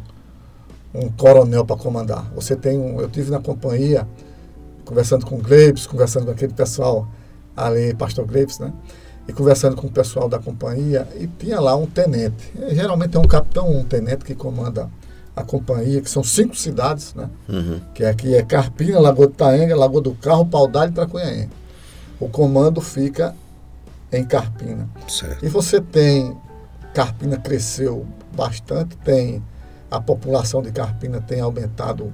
[0.93, 2.31] um coronel para comandar.
[2.35, 4.07] Você tem um, eu tive na companhia
[4.85, 7.07] conversando com o Gleibs, conversando com aquele pessoal
[7.55, 8.71] ali, pastor Gleibs, né?
[9.27, 12.53] E conversando com o pessoal da companhia e tinha lá um tenente.
[12.61, 14.89] É, geralmente é um capitão um tenente que comanda
[15.35, 17.29] a companhia, que são cinco cidades, né?
[17.49, 17.81] Uhum.
[17.93, 21.49] que aqui é Carpina, Lagoa do Taenga, Lagoa do Carro, Paudalho e Tracunhaém.
[22.19, 23.35] O comando fica
[24.11, 24.87] em Carpina.
[25.07, 25.45] Certo.
[25.45, 26.37] E você tem,
[26.93, 29.43] Carpina cresceu bastante, tem
[29.89, 32.13] a população de Carpina tem aumentado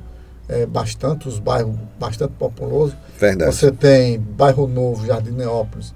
[0.51, 2.95] eh, bastante, os bairros bastante populosos.
[3.17, 3.55] Verdade.
[3.55, 5.93] Você tem Bairro Novo, Jardim Neópolis,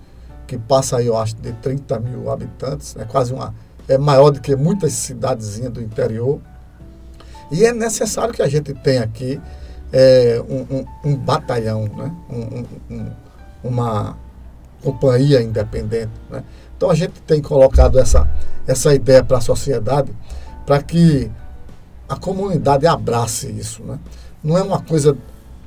[0.48, 3.06] que passa aí, eu acho, de 30 mil habitantes, né?
[3.08, 3.54] quase uma
[3.88, 6.40] é maior do que muitas cidadezinhas do interior.
[7.52, 9.40] E é necessário que a gente tenha aqui
[9.94, 12.12] é, um, um, um, batalhão, né?
[12.30, 13.12] Um,
[13.64, 14.18] uma
[14.84, 16.12] companhia independente.
[16.30, 16.44] Né?
[16.76, 18.28] Então a gente tem colocado essa,
[18.66, 20.12] essa ideia para a sociedade
[20.66, 21.32] para que
[22.08, 23.84] a comunidade abrace isso.
[23.84, 24.00] Né?
[24.46, 25.18] Não é uma coisa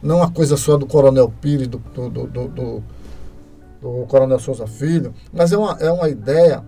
[0.03, 2.85] não é uma coisa só do Coronel Pires, do, do, do, do,
[3.81, 6.65] do Coronel Souza Filho, mas é uma, é uma ideia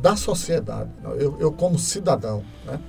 [0.00, 0.90] da sociedade.
[1.18, 2.80] Eu, eu como cidadão, né?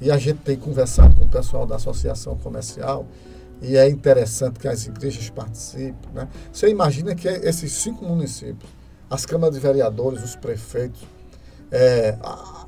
[0.00, 3.06] e a gente tem conversado com o pessoal da associação comercial,
[3.60, 6.12] e é interessante que as igrejas participem.
[6.12, 6.28] Né?
[6.52, 8.70] Você imagina que esses cinco municípios,
[9.10, 11.00] as câmaras de vereadores, os prefeitos,
[11.70, 12.66] é, a,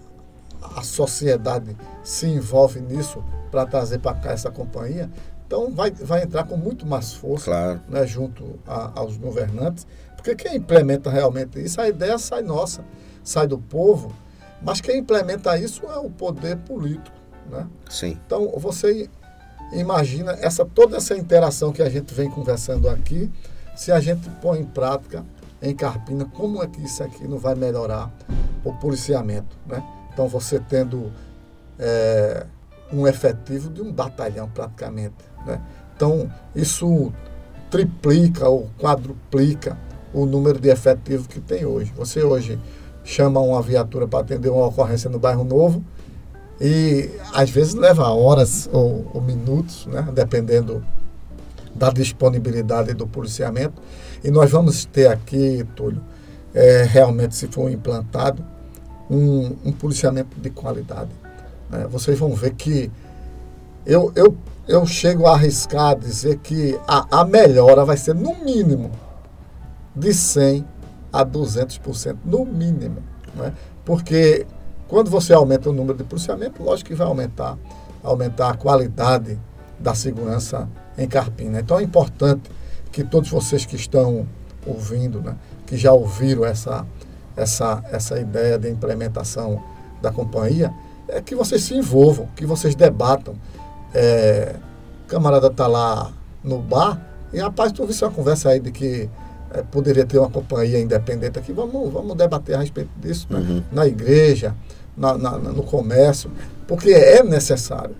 [0.76, 5.10] a sociedade se envolve nisso para trazer para cá essa companhia,
[5.50, 7.80] então vai, vai entrar com muito mais força claro.
[7.88, 9.84] né, junto a, aos governantes,
[10.14, 12.84] porque quem implementa realmente isso, a ideia sai nossa,
[13.24, 14.14] sai do povo,
[14.62, 17.16] mas quem implementa isso é o poder político.
[17.50, 17.66] Né?
[17.88, 18.16] Sim.
[18.24, 19.10] Então você
[19.72, 23.28] imagina essa toda essa interação que a gente vem conversando aqui,
[23.74, 25.24] se a gente põe em prática
[25.60, 28.08] em Carpina, como é que isso aqui não vai melhorar
[28.64, 29.82] o policiamento, né?
[30.12, 31.10] Então você tendo
[31.76, 32.46] é,
[32.92, 35.14] um efetivo de um batalhão praticamente,
[35.46, 35.60] né?
[35.96, 37.12] Então isso
[37.70, 39.78] triplica ou quadruplica
[40.12, 41.92] o número de efetivos que tem hoje.
[41.96, 42.58] Você hoje
[43.04, 45.84] chama uma viatura para atender uma ocorrência no bairro Novo,
[46.60, 50.06] e às vezes leva horas ou, ou minutos, né?
[50.12, 50.84] dependendo
[51.74, 53.80] da disponibilidade do policiamento.
[54.22, 56.02] E nós vamos ter aqui, Túlio,
[56.52, 58.44] é, realmente, se for implantado,
[59.08, 61.10] um, um policiamento de qualidade.
[61.70, 61.86] Né?
[61.88, 62.90] Vocês vão ver que
[63.86, 64.36] eu, eu,
[64.68, 68.90] eu chego a arriscar dizer que a, a melhora vai ser, no mínimo,
[69.94, 70.64] de 100%
[71.12, 73.02] a 200%, no mínimo.
[73.34, 73.52] Né?
[73.84, 74.46] Porque
[74.86, 77.56] quando você aumenta o número de policiamento, lógico que vai aumentar,
[78.02, 79.38] aumentar a qualidade
[79.78, 81.60] da segurança em Carpina.
[81.60, 82.50] Então é importante
[82.92, 84.26] que todos vocês que estão
[84.66, 86.86] ouvindo, né, que já ouviram essa,
[87.36, 89.62] essa, essa ideia de implementação
[90.02, 90.72] da companhia,
[91.12, 93.34] é que vocês se envolvam, que vocês debatam.
[93.92, 94.54] É,
[95.08, 96.12] camarada está lá
[96.44, 99.08] no bar e, rapaz, tu viu uma conversa aí de que
[99.52, 103.38] é, poderia ter uma companhia independente aqui, vamos, vamos debater a respeito disso né?
[103.38, 103.62] uhum.
[103.70, 104.54] na igreja,
[104.96, 106.30] na, na, no comércio,
[106.66, 107.94] porque é necessário.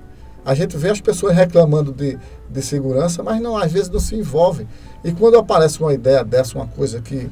[0.45, 4.17] A gente vê as pessoas reclamando de, de segurança, mas não, às vezes não se
[4.17, 4.67] envolve.
[5.05, 7.31] E quando aparece uma ideia dessa, uma coisa que,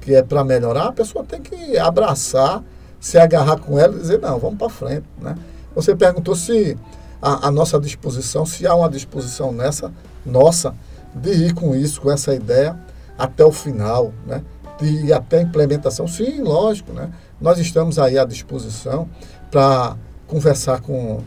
[0.00, 2.62] que é para melhorar, a pessoa tem que abraçar,
[3.04, 5.04] se agarrar com ela e dizer, não, vamos para frente.
[5.20, 5.36] Né?
[5.74, 6.74] Você perguntou se
[7.20, 9.92] a, a, nossa disposição, se há uma disposição nessa,
[10.24, 10.74] nossa,
[11.14, 12.74] de ir com isso, com essa ideia,
[13.18, 14.42] até o final, né?
[14.80, 16.08] de ir até a implementação.
[16.08, 17.10] Sim, lógico, né?
[17.38, 19.06] Nós estamos aí à disposição
[19.50, 21.20] para conversar com,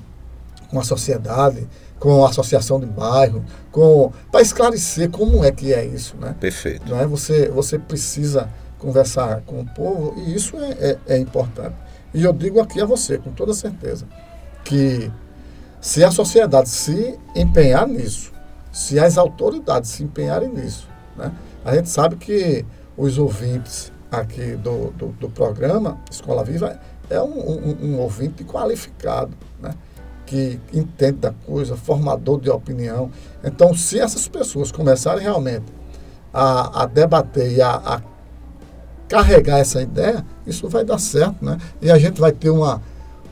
[0.71, 1.69] com a sociedade,
[1.99, 6.35] com a associação de bairro, com para esclarecer como é que é isso, né?
[6.39, 6.89] Perfeito.
[6.89, 7.05] Não é?
[7.05, 11.75] Você, você precisa conversar com o povo e isso é, é, é importante.
[12.13, 14.05] E eu digo aqui a você, com toda certeza,
[14.63, 15.11] que
[15.79, 18.31] se a sociedade se empenhar nisso,
[18.71, 21.31] se as autoridades se empenharem nisso, né?
[21.63, 22.65] a gente sabe que
[22.95, 29.33] os ouvintes aqui do, do, do programa Escola Viva é um, um, um, ouvinte qualificado,
[29.61, 29.73] né?
[30.25, 33.09] que entende da coisa, formador de opinião.
[33.43, 35.65] Então, se essas pessoas começarem realmente
[36.33, 38.01] a, a debater e a, a,
[39.07, 41.57] carregar essa ideia, isso vai dar certo, né?
[41.81, 42.81] E a gente vai ter uma,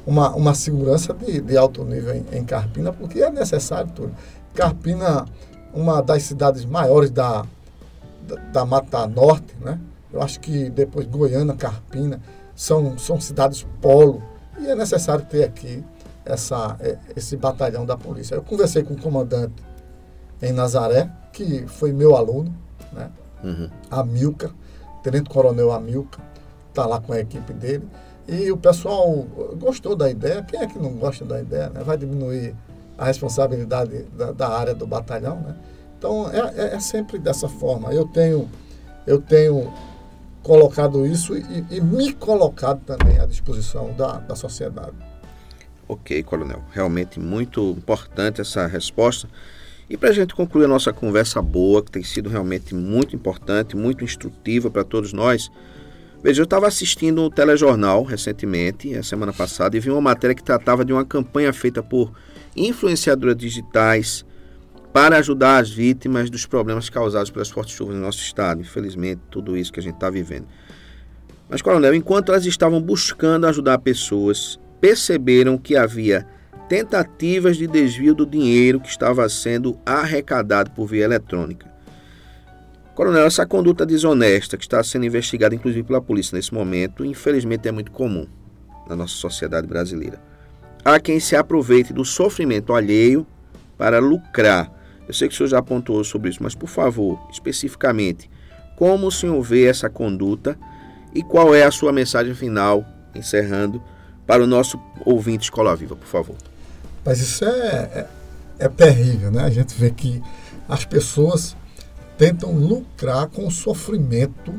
[0.06, 4.14] uma, uma segurança de, de alto nível em, em Carpina, porque é necessário tudo.
[4.54, 5.26] Carpina,
[5.74, 7.46] uma das cidades maiores da,
[8.28, 9.80] da, da Mata Norte, né?
[10.14, 12.22] Eu acho que depois Goiânia, Carpina,
[12.56, 14.24] são, são cidades polo
[14.58, 15.84] e é necessário ter aqui
[16.24, 18.36] essa, é, esse batalhão da polícia.
[18.36, 19.54] Eu conversei com o comandante
[20.42, 22.54] em Nazaré, que foi meu aluno,
[22.94, 23.10] né?
[23.44, 23.70] Uhum.
[23.92, 24.52] Amilcar,
[25.06, 26.26] Tenente Coronel Amilcar,
[26.70, 27.88] está lá com a equipe dele.
[28.28, 29.08] E o pessoal
[29.56, 30.42] gostou da ideia.
[30.42, 31.70] Quem é que não gosta da ideia?
[31.70, 31.84] Né?
[31.84, 32.56] Vai diminuir
[32.98, 35.36] a responsabilidade da, da área do batalhão.
[35.42, 35.56] Né?
[35.96, 37.94] Então é, é, é sempre dessa forma.
[37.94, 38.50] Eu tenho,
[39.06, 39.72] eu tenho
[40.42, 44.96] colocado isso e, e me colocado também à disposição da, da sociedade.
[45.88, 46.64] Ok, coronel.
[46.72, 49.30] Realmente muito importante essa resposta.
[49.90, 53.76] E para a gente concluir a nossa conversa boa, que tem sido realmente muito importante,
[53.76, 55.52] muito instrutiva para todos nós.
[56.24, 60.44] Veja, eu estava assistindo um telejornal recentemente, a semana passada, e vi uma matéria que
[60.44, 62.12] tratava de uma campanha feita por
[62.56, 64.26] influenciadoras digitais
[64.92, 68.62] para ajudar as vítimas dos problemas causados pelas fortes chuvas no nosso estado.
[68.62, 70.48] Infelizmente, tudo isso que a gente está vivendo.
[71.48, 76.26] Mas, coronel, enquanto elas estavam buscando ajudar pessoas, perceberam que havia
[76.68, 81.74] tentativas de desvio do dinheiro que estava sendo arrecadado por via eletrônica.
[82.96, 87.72] Coronel, essa conduta desonesta que está sendo investigada inclusive pela polícia nesse momento, infelizmente é
[87.72, 88.26] muito comum
[88.88, 90.20] na nossa sociedade brasileira.
[90.84, 93.28] Há quem se aproveite do sofrimento alheio
[93.78, 94.72] para lucrar.
[95.08, 98.30] Eu sei que o senhor já apontou sobre isso, mas por favor, especificamente,
[98.76, 100.58] como o senhor vê essa conduta
[101.14, 103.84] e qual é a sua mensagem final, encerrando,
[104.26, 106.36] para o nosso ouvinte Escola Viva, por favor?
[107.06, 108.08] Mas isso é, é,
[108.60, 109.44] é terrível, né?
[109.44, 110.22] A gente vê que
[110.68, 111.56] as pessoas
[112.18, 114.54] tentam lucrar com o sofrimento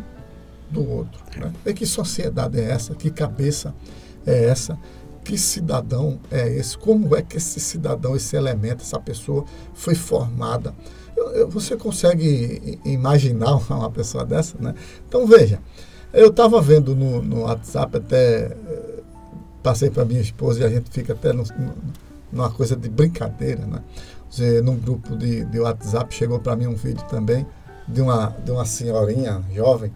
[0.70, 1.20] do outro.
[1.36, 1.52] Né?
[1.64, 2.94] E que sociedade é essa?
[2.94, 3.74] Que cabeça
[4.24, 4.78] é essa?
[5.24, 6.78] Que cidadão é esse?
[6.78, 9.44] Como é que esse cidadão, esse elemento, essa pessoa
[9.74, 10.72] foi formada?
[11.16, 14.56] Eu, eu, você consegue imaginar uma pessoa dessa?
[14.60, 14.74] Né?
[15.08, 15.60] Então veja,
[16.12, 19.02] eu estava vendo no, no, WhatsApp até eh,
[19.62, 21.74] passei para minha esposa e a gente fica até no, no
[22.32, 23.82] numa coisa de brincadeira, né?
[24.28, 27.46] Você, num grupo de, de WhatsApp chegou para mim um vídeo também
[27.86, 29.92] de uma, de uma senhorinha jovem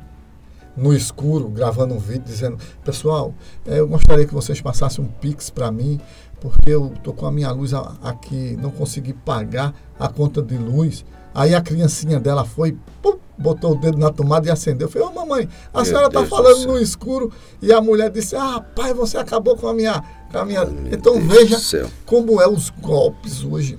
[0.76, 3.34] no escuro gravando um vídeo dizendo pessoal
[3.66, 6.00] é, eu gostaria que vocês passassem um pix para mim
[6.40, 11.04] porque eu tô com a minha luz aqui não consegui pagar a conta de luz
[11.34, 14.86] aí a criancinha dela foi pum, botou o dedo na tomada e acendeu.
[14.86, 17.32] Eu falei, ô oh, mamãe, a Meu senhora está falando no escuro.
[17.60, 20.02] E a mulher disse, ah, pai, você acabou com a minha.
[20.46, 20.62] Minha...
[20.92, 23.78] então Deus veja como é os golpes hoje.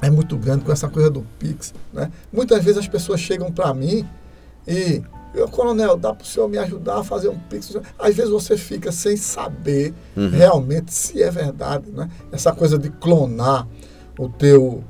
[0.00, 1.74] É muito grande com essa coisa do Pix.
[1.92, 2.10] Né?
[2.32, 4.06] Muitas vezes as pessoas chegam para mim
[4.66, 5.02] e.
[5.34, 7.76] Eu, coronel, dá para o senhor me ajudar a fazer um Pix?
[7.98, 10.30] Às vezes você fica sem saber uhum.
[10.30, 11.90] realmente se é verdade.
[11.90, 12.08] Né?
[12.32, 13.68] Essa coisa de clonar
[14.18, 14.82] o teu,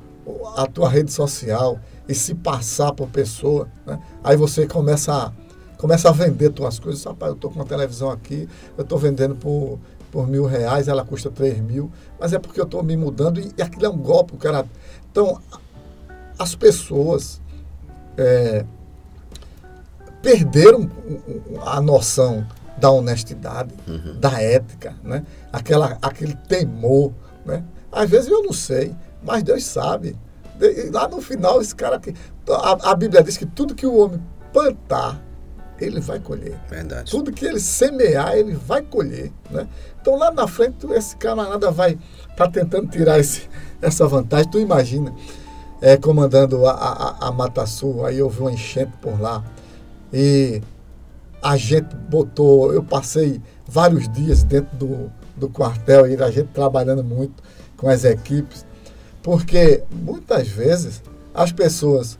[0.56, 1.78] a tua rede social
[2.08, 4.00] e se passar por pessoa, né?
[4.22, 5.32] aí você começa a,
[5.76, 7.04] começa a vender suas coisas.
[7.04, 9.78] Rapaz, eu estou com uma televisão aqui, eu estou vendendo por,
[10.10, 13.52] por mil reais, ela custa três mil, mas é porque eu estou me mudando e,
[13.56, 14.34] e, aquilo é um golpe.
[14.34, 14.66] O cara...
[15.10, 15.40] Então,
[16.38, 17.40] as pessoas
[18.16, 18.64] é,
[20.22, 20.90] perderam
[21.64, 22.46] a noção
[22.78, 24.20] da honestidade, uhum.
[24.20, 25.24] da ética, né?
[25.52, 27.12] Aquela, aquele temor.
[27.44, 27.64] Né?
[27.90, 30.16] Às vezes eu não sei, mas Deus sabe.
[30.60, 32.14] E lá no final, esse cara que.
[32.48, 34.20] A, a, Bíblia diz que tudo que o homem
[34.52, 35.20] plantar,
[35.80, 36.58] ele vai colher.
[36.68, 37.10] Verdade.
[37.10, 39.32] Tudo que ele semear, ele vai colher.
[39.50, 39.68] Né?
[40.00, 41.92] Então lá na frente, esse camarada vai
[42.30, 43.48] estar tá tentando tirar esse,
[43.80, 44.50] essa vantagem.
[44.50, 45.14] Tu imagina,
[45.80, 49.44] é, comandando a, a, a Mata Sul, aí vi uma enchente por lá.
[50.12, 50.62] E
[51.42, 57.04] a gente botou, eu passei vários dias dentro do, do quartel, e a gente trabalhando
[57.04, 57.42] muito
[57.76, 58.66] com as equipes.
[59.22, 61.02] Porque muitas vezes
[61.34, 62.18] as pessoas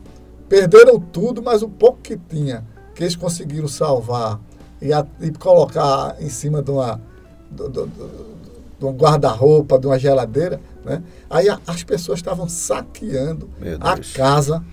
[0.48, 2.64] perderam tudo, mas o pouco que tinha,
[2.98, 4.40] que eles conseguiram salvar
[4.82, 7.00] e, a, e colocar em cima de uma,
[7.48, 11.00] de, um guarda-roupa, de uma geladeira, né?
[11.30, 13.48] aí a, as pessoas estavam saqueando
[13.80, 14.64] a casa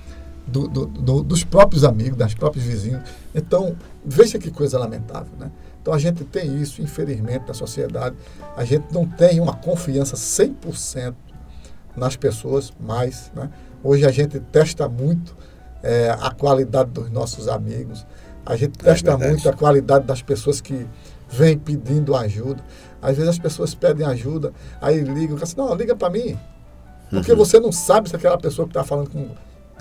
[0.48, 3.04] do, do, do, dos próprios amigos, das próprios vizinhos.
[3.36, 5.32] Então, veja que coisa lamentável.
[5.38, 5.52] Né?
[5.80, 8.16] Então, a gente tem isso, infelizmente, na sociedade.
[8.58, 11.14] A gente não tem uma confiança 100%
[11.96, 13.32] nas pessoas mais.
[13.36, 13.52] Né?
[13.84, 15.36] Hoje a gente testa muito
[15.86, 18.08] é, a qualidade dos nossos amigos,
[18.46, 20.88] a gente é testa é muito a qualidade das pessoas que
[21.30, 22.64] vêm pedindo ajuda.
[23.02, 26.38] Às vezes as pessoas pedem ajuda, aí ligam, assim, não, liga para mim.
[27.10, 27.38] Porque uhum.
[27.38, 29.30] você não sabe se aquela pessoa que está falando com,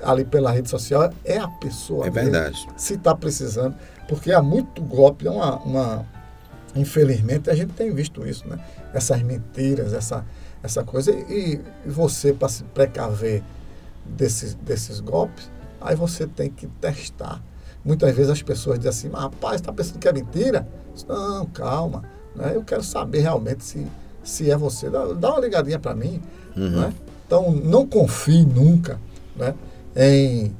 [0.02, 2.06] ali pela rede social é a pessoa.
[2.06, 2.66] É verdade.
[2.76, 3.74] se está precisando.
[4.08, 6.06] Porque há muito golpe, é uma, uma,
[6.76, 8.58] infelizmente a gente tem visto isso, né?
[8.92, 10.24] Essas mentiras, essa,
[10.62, 11.10] essa coisa.
[11.10, 13.42] E, e você, para se precaver
[14.04, 15.50] desses, desses golpes,
[15.80, 17.42] aí você tem que testar.
[17.84, 20.66] Muitas vezes as pessoas dizem assim, mas rapaz, está pensando que é mentira?
[21.06, 22.04] Não, calma.
[22.34, 22.52] Né?
[22.54, 23.86] Eu quero saber realmente se,
[24.22, 24.88] se é você.
[24.88, 26.20] Dá, dá uma ligadinha para mim.
[26.56, 26.70] Uhum.
[26.70, 26.94] Né?
[27.26, 28.98] Então, não confie nunca
[29.36, 29.54] né?
[29.94, 30.54] em,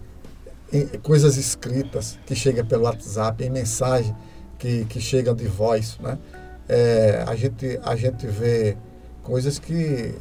[0.72, 4.14] em coisas escritas que chegam pelo WhatsApp, em mensagem
[4.59, 5.99] que, que chegam de voz.
[6.01, 6.18] Né?
[6.68, 8.77] É, a, gente, a gente vê
[9.22, 10.14] coisas que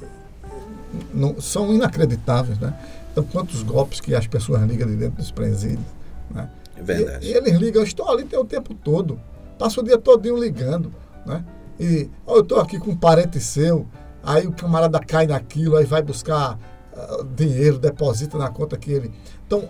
[1.14, 2.74] não, são inacreditáveis, né?
[3.12, 5.86] Então, quantos golpes que as pessoas ligam de dentro dos presídios,
[6.32, 6.50] né?
[6.84, 7.28] É verdade.
[7.28, 9.20] E, eles ligam, eu estou ali o tempo todo,
[9.58, 10.94] passo o dia todinho ligando,
[11.26, 11.44] né?
[11.80, 13.88] E, oh, eu estou aqui com um parente seu,
[14.24, 16.60] aí o camarada cai naquilo, aí vai buscar
[16.94, 19.12] uh, dinheiro, deposita na conta que ele...
[19.48, 19.70] Então,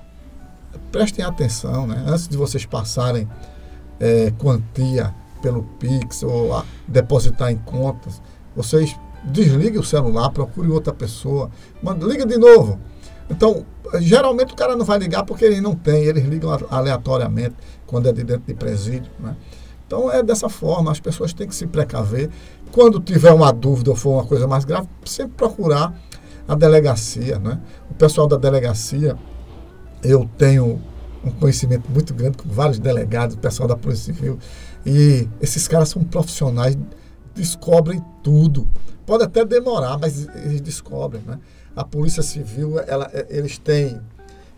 [0.91, 2.03] prestem atenção, né?
[2.07, 3.27] Antes de vocês passarem
[3.99, 8.21] é, quantia pelo Pix ou a, depositar em contas,
[8.55, 11.49] vocês desligue o celular, procure outra pessoa,
[11.81, 12.79] manda, liga de novo.
[13.33, 13.65] Então,
[13.99, 17.55] geralmente o cara não vai ligar porque ele não tem, eles ligam aleatoriamente
[17.85, 19.11] quando é de dentro de presídio.
[19.19, 19.35] Né?
[19.85, 22.29] Então é dessa forma, as pessoas têm que se precaver.
[22.71, 25.93] Quando tiver uma dúvida ou for uma coisa mais grave, sempre procurar
[26.47, 27.39] a delegacia.
[27.39, 27.59] Né?
[27.89, 29.17] O pessoal da delegacia,
[30.03, 30.81] eu tenho
[31.23, 34.37] um conhecimento muito grande com vários delegados, o pessoal da Polícia Civil,
[34.85, 36.77] e esses caras são profissionais,
[37.33, 38.67] descobrem tudo.
[39.05, 41.21] Pode até demorar, mas eles descobrem.
[41.25, 41.39] Né?
[41.75, 43.99] A Polícia Civil, ela, eles têm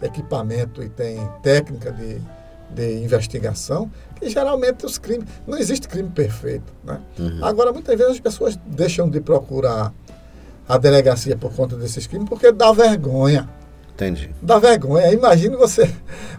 [0.01, 2.21] equipamento e têm técnica de,
[2.69, 5.27] de investigação, que geralmente os crimes.
[5.47, 6.73] Não existe crime perfeito.
[6.83, 6.99] Né?
[7.17, 7.39] Uhum.
[7.43, 9.93] Agora, muitas vezes as pessoas deixam de procurar
[10.67, 13.47] a delegacia por conta desses crimes porque dá vergonha.
[13.93, 14.29] Entendi.
[14.41, 15.11] Dá vergonha.
[15.13, 15.89] Imagine você,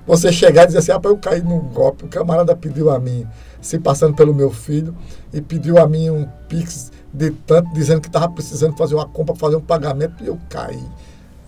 [0.07, 3.27] você chegar e dizer assim, ah, eu caí num golpe, o camarada pediu a mim,
[3.63, 4.95] se passando pelo meu filho,
[5.33, 9.35] e pediu a mim um pix de tanto, dizendo que estava precisando fazer uma compra,
[9.35, 10.83] fazer um pagamento, e eu caí.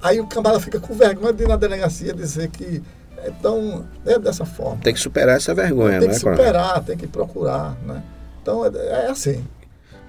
[0.02, 2.82] Aí o camarada fica com vergonha de ir na delegacia dizer que.
[3.26, 4.80] Então, é dessa forma.
[4.80, 6.14] Tem que superar essa vergonha, tem né?
[6.14, 8.02] Tem que superar, tem que procurar, né?
[8.40, 9.44] Então, é, é, assim.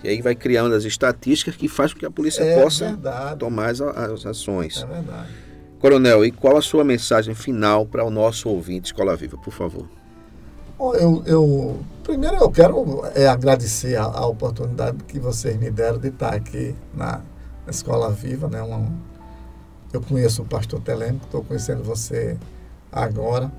[0.04, 3.40] E aí vai criando as estatísticas que faz com que a polícia é possa verdade.
[3.40, 4.84] tomar as, as ações.
[4.84, 5.28] É verdade.
[5.80, 9.88] Coronel, e qual a sua mensagem final para o nosso ouvinte Escola Viva, por favor?
[10.80, 16.08] Eu, eu primeiro eu quero é, agradecer a, a, oportunidade que vocês me deram de
[16.08, 17.22] estar aqui na,
[17.70, 18.62] Escola Viva, né?
[18.62, 18.90] Uma,
[19.92, 22.38] eu conheço o pastor Telêmico, estou conhecendo você
[22.92, 23.52] agora.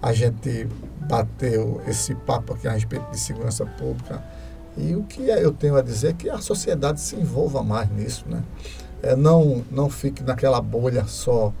[0.00, 0.66] A gente
[1.08, 4.22] bateu esse papo aqui a respeito de segurança pública.
[4.76, 8.24] E o que eu tenho a dizer é que a sociedade se envolva mais nisso,
[8.28, 8.42] né?
[9.02, 11.52] É, não, não fique naquela bolha só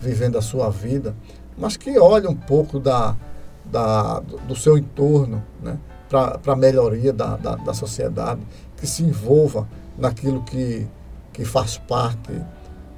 [0.00, 1.14] vivendo a sua vida,
[1.56, 3.16] mas que olhe um pouco da,
[3.64, 5.78] da, do seu entorno né?
[6.08, 8.40] para a melhoria da, da, da sociedade,
[8.76, 10.86] que se envolva naquilo que,
[11.32, 12.32] que faz parte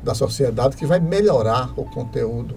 [0.03, 2.57] da sociedade que vai melhorar o conteúdo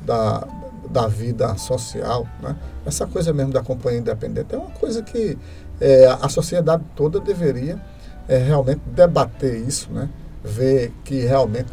[0.00, 0.46] da,
[0.90, 2.26] da vida social.
[2.40, 2.56] Né?
[2.84, 5.38] Essa coisa mesmo da companhia independente é uma coisa que
[5.80, 7.80] é, a sociedade toda deveria
[8.28, 10.08] é, realmente debater isso, né?
[10.42, 11.70] ver que realmente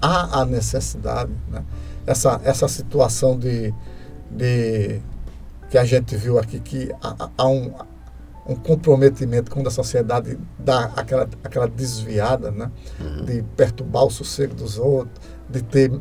[0.00, 1.32] há a necessidade.
[1.50, 1.62] Né?
[2.06, 3.74] Essa, essa situação de,
[4.30, 5.00] de
[5.68, 6.90] que a gente viu aqui, que
[7.36, 7.72] há, um,
[8.46, 12.70] um comprometimento quando a sociedade dá aquela, aquela desviada, né?
[13.00, 13.24] Uhum.
[13.24, 15.92] De perturbar o sossego dos outros, de ter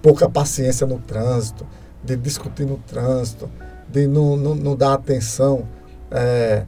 [0.00, 1.66] pouca paciência no trânsito,
[2.04, 3.50] de discutir no trânsito,
[3.88, 5.66] de não, não, não dar atenção
[6.10, 6.64] é,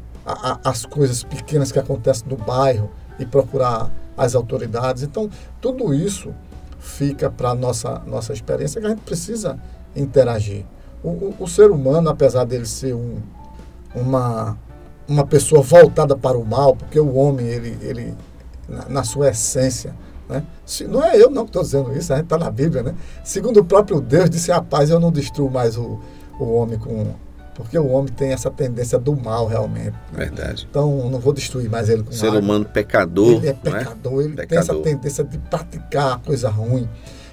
[0.64, 5.02] às coisas pequenas que acontecem no bairro e procurar as autoridades.
[5.02, 6.34] Então, tudo isso
[6.78, 9.58] fica para a nossa, nossa experiência que a gente precisa
[9.95, 10.64] interagir.
[11.03, 13.18] O, o, o ser humano, apesar dele ser um,
[13.95, 14.57] uma
[15.11, 18.14] uma pessoa voltada para o mal, porque o homem, ele, ele
[18.68, 19.93] na, na sua essência,
[20.28, 20.45] né?
[20.64, 22.95] Se, não é eu não que estou dizendo isso, a gente está na Bíblia, né?
[23.24, 25.99] Segundo o próprio Deus, disse, rapaz, eu não destruo mais o,
[26.38, 27.12] o homem com...
[27.57, 29.91] Porque o homem tem essa tendência do mal, realmente.
[30.12, 30.24] Né?
[30.24, 30.66] Verdade.
[30.70, 32.38] Então, não vou destruir mais ele com Ser água.
[32.38, 33.32] humano pecador.
[33.32, 33.53] Ele é, é?
[33.53, 34.24] pecador, é?
[34.24, 34.49] ele pecador.
[34.49, 36.88] tem essa tendência de praticar coisa ruim.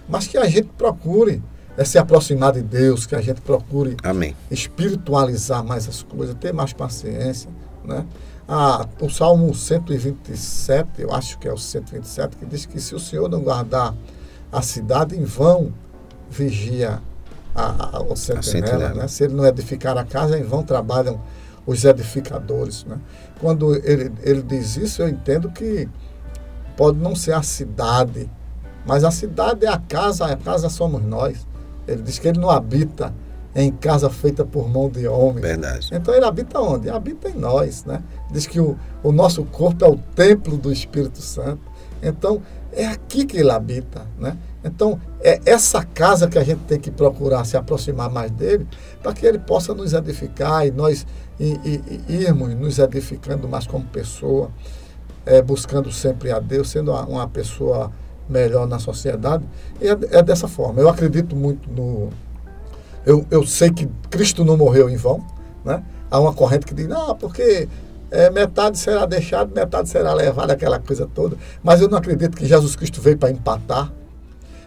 [0.09, 1.41] Mas que a gente procure
[1.77, 4.35] é se aproximar de Deus, que a gente procure Amém.
[4.49, 7.49] espiritualizar mais as coisas, ter mais paciência.
[7.85, 8.03] Né?
[8.47, 12.99] Ah, o Salmo 127, eu acho que é o 127, que diz que se o
[12.99, 13.93] Senhor não guardar
[14.51, 15.71] a cidade, em vão
[16.29, 17.01] vigia
[17.53, 18.93] a, a, o sentinela.
[18.93, 19.07] Né?
[19.07, 21.21] Se ele não edificar a casa, em vão trabalham
[21.65, 22.85] os edificadores.
[22.85, 22.97] Né?
[23.39, 25.87] Quando ele, ele diz isso, eu entendo que
[26.75, 28.29] pode não ser a cidade,
[28.85, 31.46] mas a cidade é a casa, a casa somos nós.
[31.87, 33.13] Ele diz que ele não habita
[33.55, 35.41] em casa feita por mão de homem.
[35.41, 35.89] Verdade.
[35.91, 36.89] Então ele habita onde?
[36.89, 38.03] Habita em nós, né?
[38.31, 41.61] Diz que o, o nosso corpo é o templo do Espírito Santo.
[42.01, 44.37] Então é aqui que ele habita, né?
[44.63, 48.67] Então é essa casa que a gente tem que procurar se aproximar mais dele,
[49.01, 51.05] para que ele possa nos edificar e nós
[51.39, 54.51] e, e, e irmos nos edificando mais como pessoa,
[55.25, 57.91] é, buscando sempre a Deus, sendo uma, uma pessoa
[58.29, 59.43] melhor na sociedade.
[59.81, 60.81] E é, é dessa forma.
[60.81, 62.09] Eu acredito muito no
[63.07, 65.25] eu, eu sei que Cristo não morreu em vão.
[65.63, 65.81] Né?
[66.11, 67.69] Há uma corrente que diz, não, porque
[68.11, 71.37] é, metade será deixada, metade será levada, aquela coisa toda.
[71.63, 73.93] Mas eu não acredito que Jesus Cristo veio para empatar.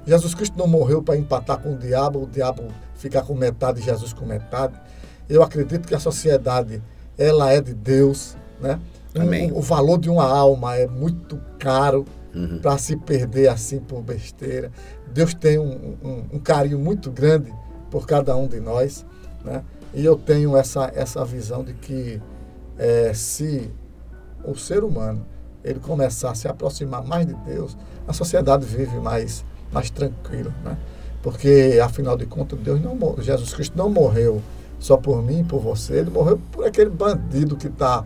[0.06, 3.84] Jesus Cristo não morreu para empatar com o diabo, o diabo ficar com metade e
[3.84, 4.72] Jesus com metade.
[5.28, 6.82] Eu acredito que a sociedade,
[7.18, 8.80] ela é de Deus, né?
[9.14, 9.52] Amém.
[9.52, 12.58] O, o valor de uma alma é muito caro uhum.
[12.60, 14.70] para se perder assim por besteira.
[15.12, 17.52] Deus tem um, um, um carinho muito grande
[17.90, 19.04] por cada um de nós.
[19.44, 19.62] Né?
[19.92, 22.20] E eu tenho essa, essa visão de que
[22.78, 23.70] é, se
[24.44, 25.26] o ser humano
[25.62, 27.76] ele começar a se aproximar mais de Deus,
[28.06, 30.54] a sociedade vive mais, mais tranquila.
[30.64, 30.76] Né?
[31.22, 34.40] Porque, afinal de contas, Deus não, Jesus Cristo não morreu
[34.78, 38.04] só por mim, por você, ele morreu por aquele bandido que está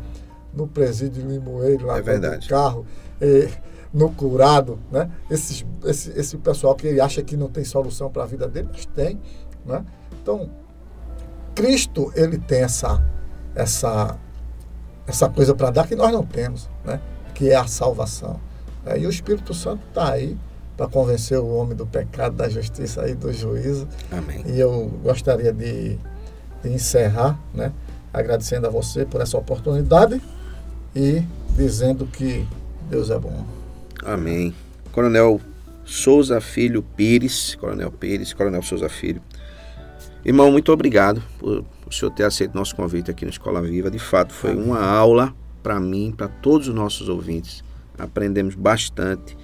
[0.52, 2.84] no presídio de Limoeiro, lá é do carro,
[3.20, 3.48] e,
[3.94, 5.08] no curado, né?
[5.30, 8.84] Esse, esse, esse pessoal que acha que não tem solução para a vida dele, mas
[8.86, 9.20] tem,
[9.64, 9.84] né?
[10.20, 10.50] Então,
[11.54, 13.00] Cristo, ele tem essa,
[13.54, 14.18] essa,
[15.06, 17.00] essa coisa para dar que nós não temos, né?
[17.34, 18.40] Que é a salvação.
[18.84, 20.36] É, e o Espírito Santo está aí
[20.76, 23.86] para convencer o homem do pecado, da justiça e do juízo.
[24.10, 24.42] Amém.
[24.44, 25.96] E eu gostaria de,
[26.62, 27.72] de encerrar, né?
[28.12, 30.20] Agradecendo a você por essa oportunidade
[30.94, 31.22] e
[31.56, 32.46] dizendo que
[32.90, 33.44] Deus é bom.
[34.04, 34.54] Amém.
[34.92, 35.40] Coronel
[35.84, 39.22] Souza Filho Pires, Coronel Pires, Coronel Souza Filho.
[40.24, 43.90] Irmão, muito obrigado por, o senhor ter aceito nosso convite aqui na Escola Viva.
[43.90, 47.62] De fato, foi uma aula para mim, para todos os nossos ouvintes.
[47.98, 49.36] Aprendemos bastante.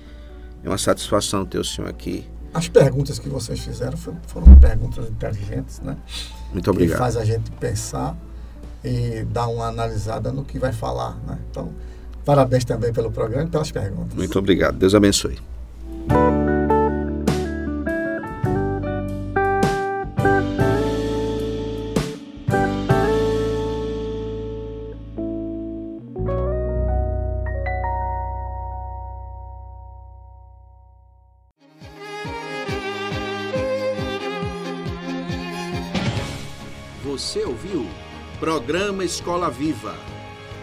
[0.63, 2.27] É uma satisfação ter o senhor aqui.
[2.53, 5.97] As perguntas que vocês fizeram foram perguntas inteligentes, né?
[6.53, 6.97] Muito obrigado.
[6.97, 8.17] Que faz a gente pensar
[8.83, 11.39] e dar uma analisada no que vai falar, né?
[11.51, 11.73] Então,
[12.31, 14.15] parabéns também pelo programa e pelas perguntas.
[14.15, 14.77] Muito obrigado.
[14.77, 15.37] Deus abençoe.
[37.03, 37.89] Você ouviu?
[38.39, 39.97] Programa Escola Viva.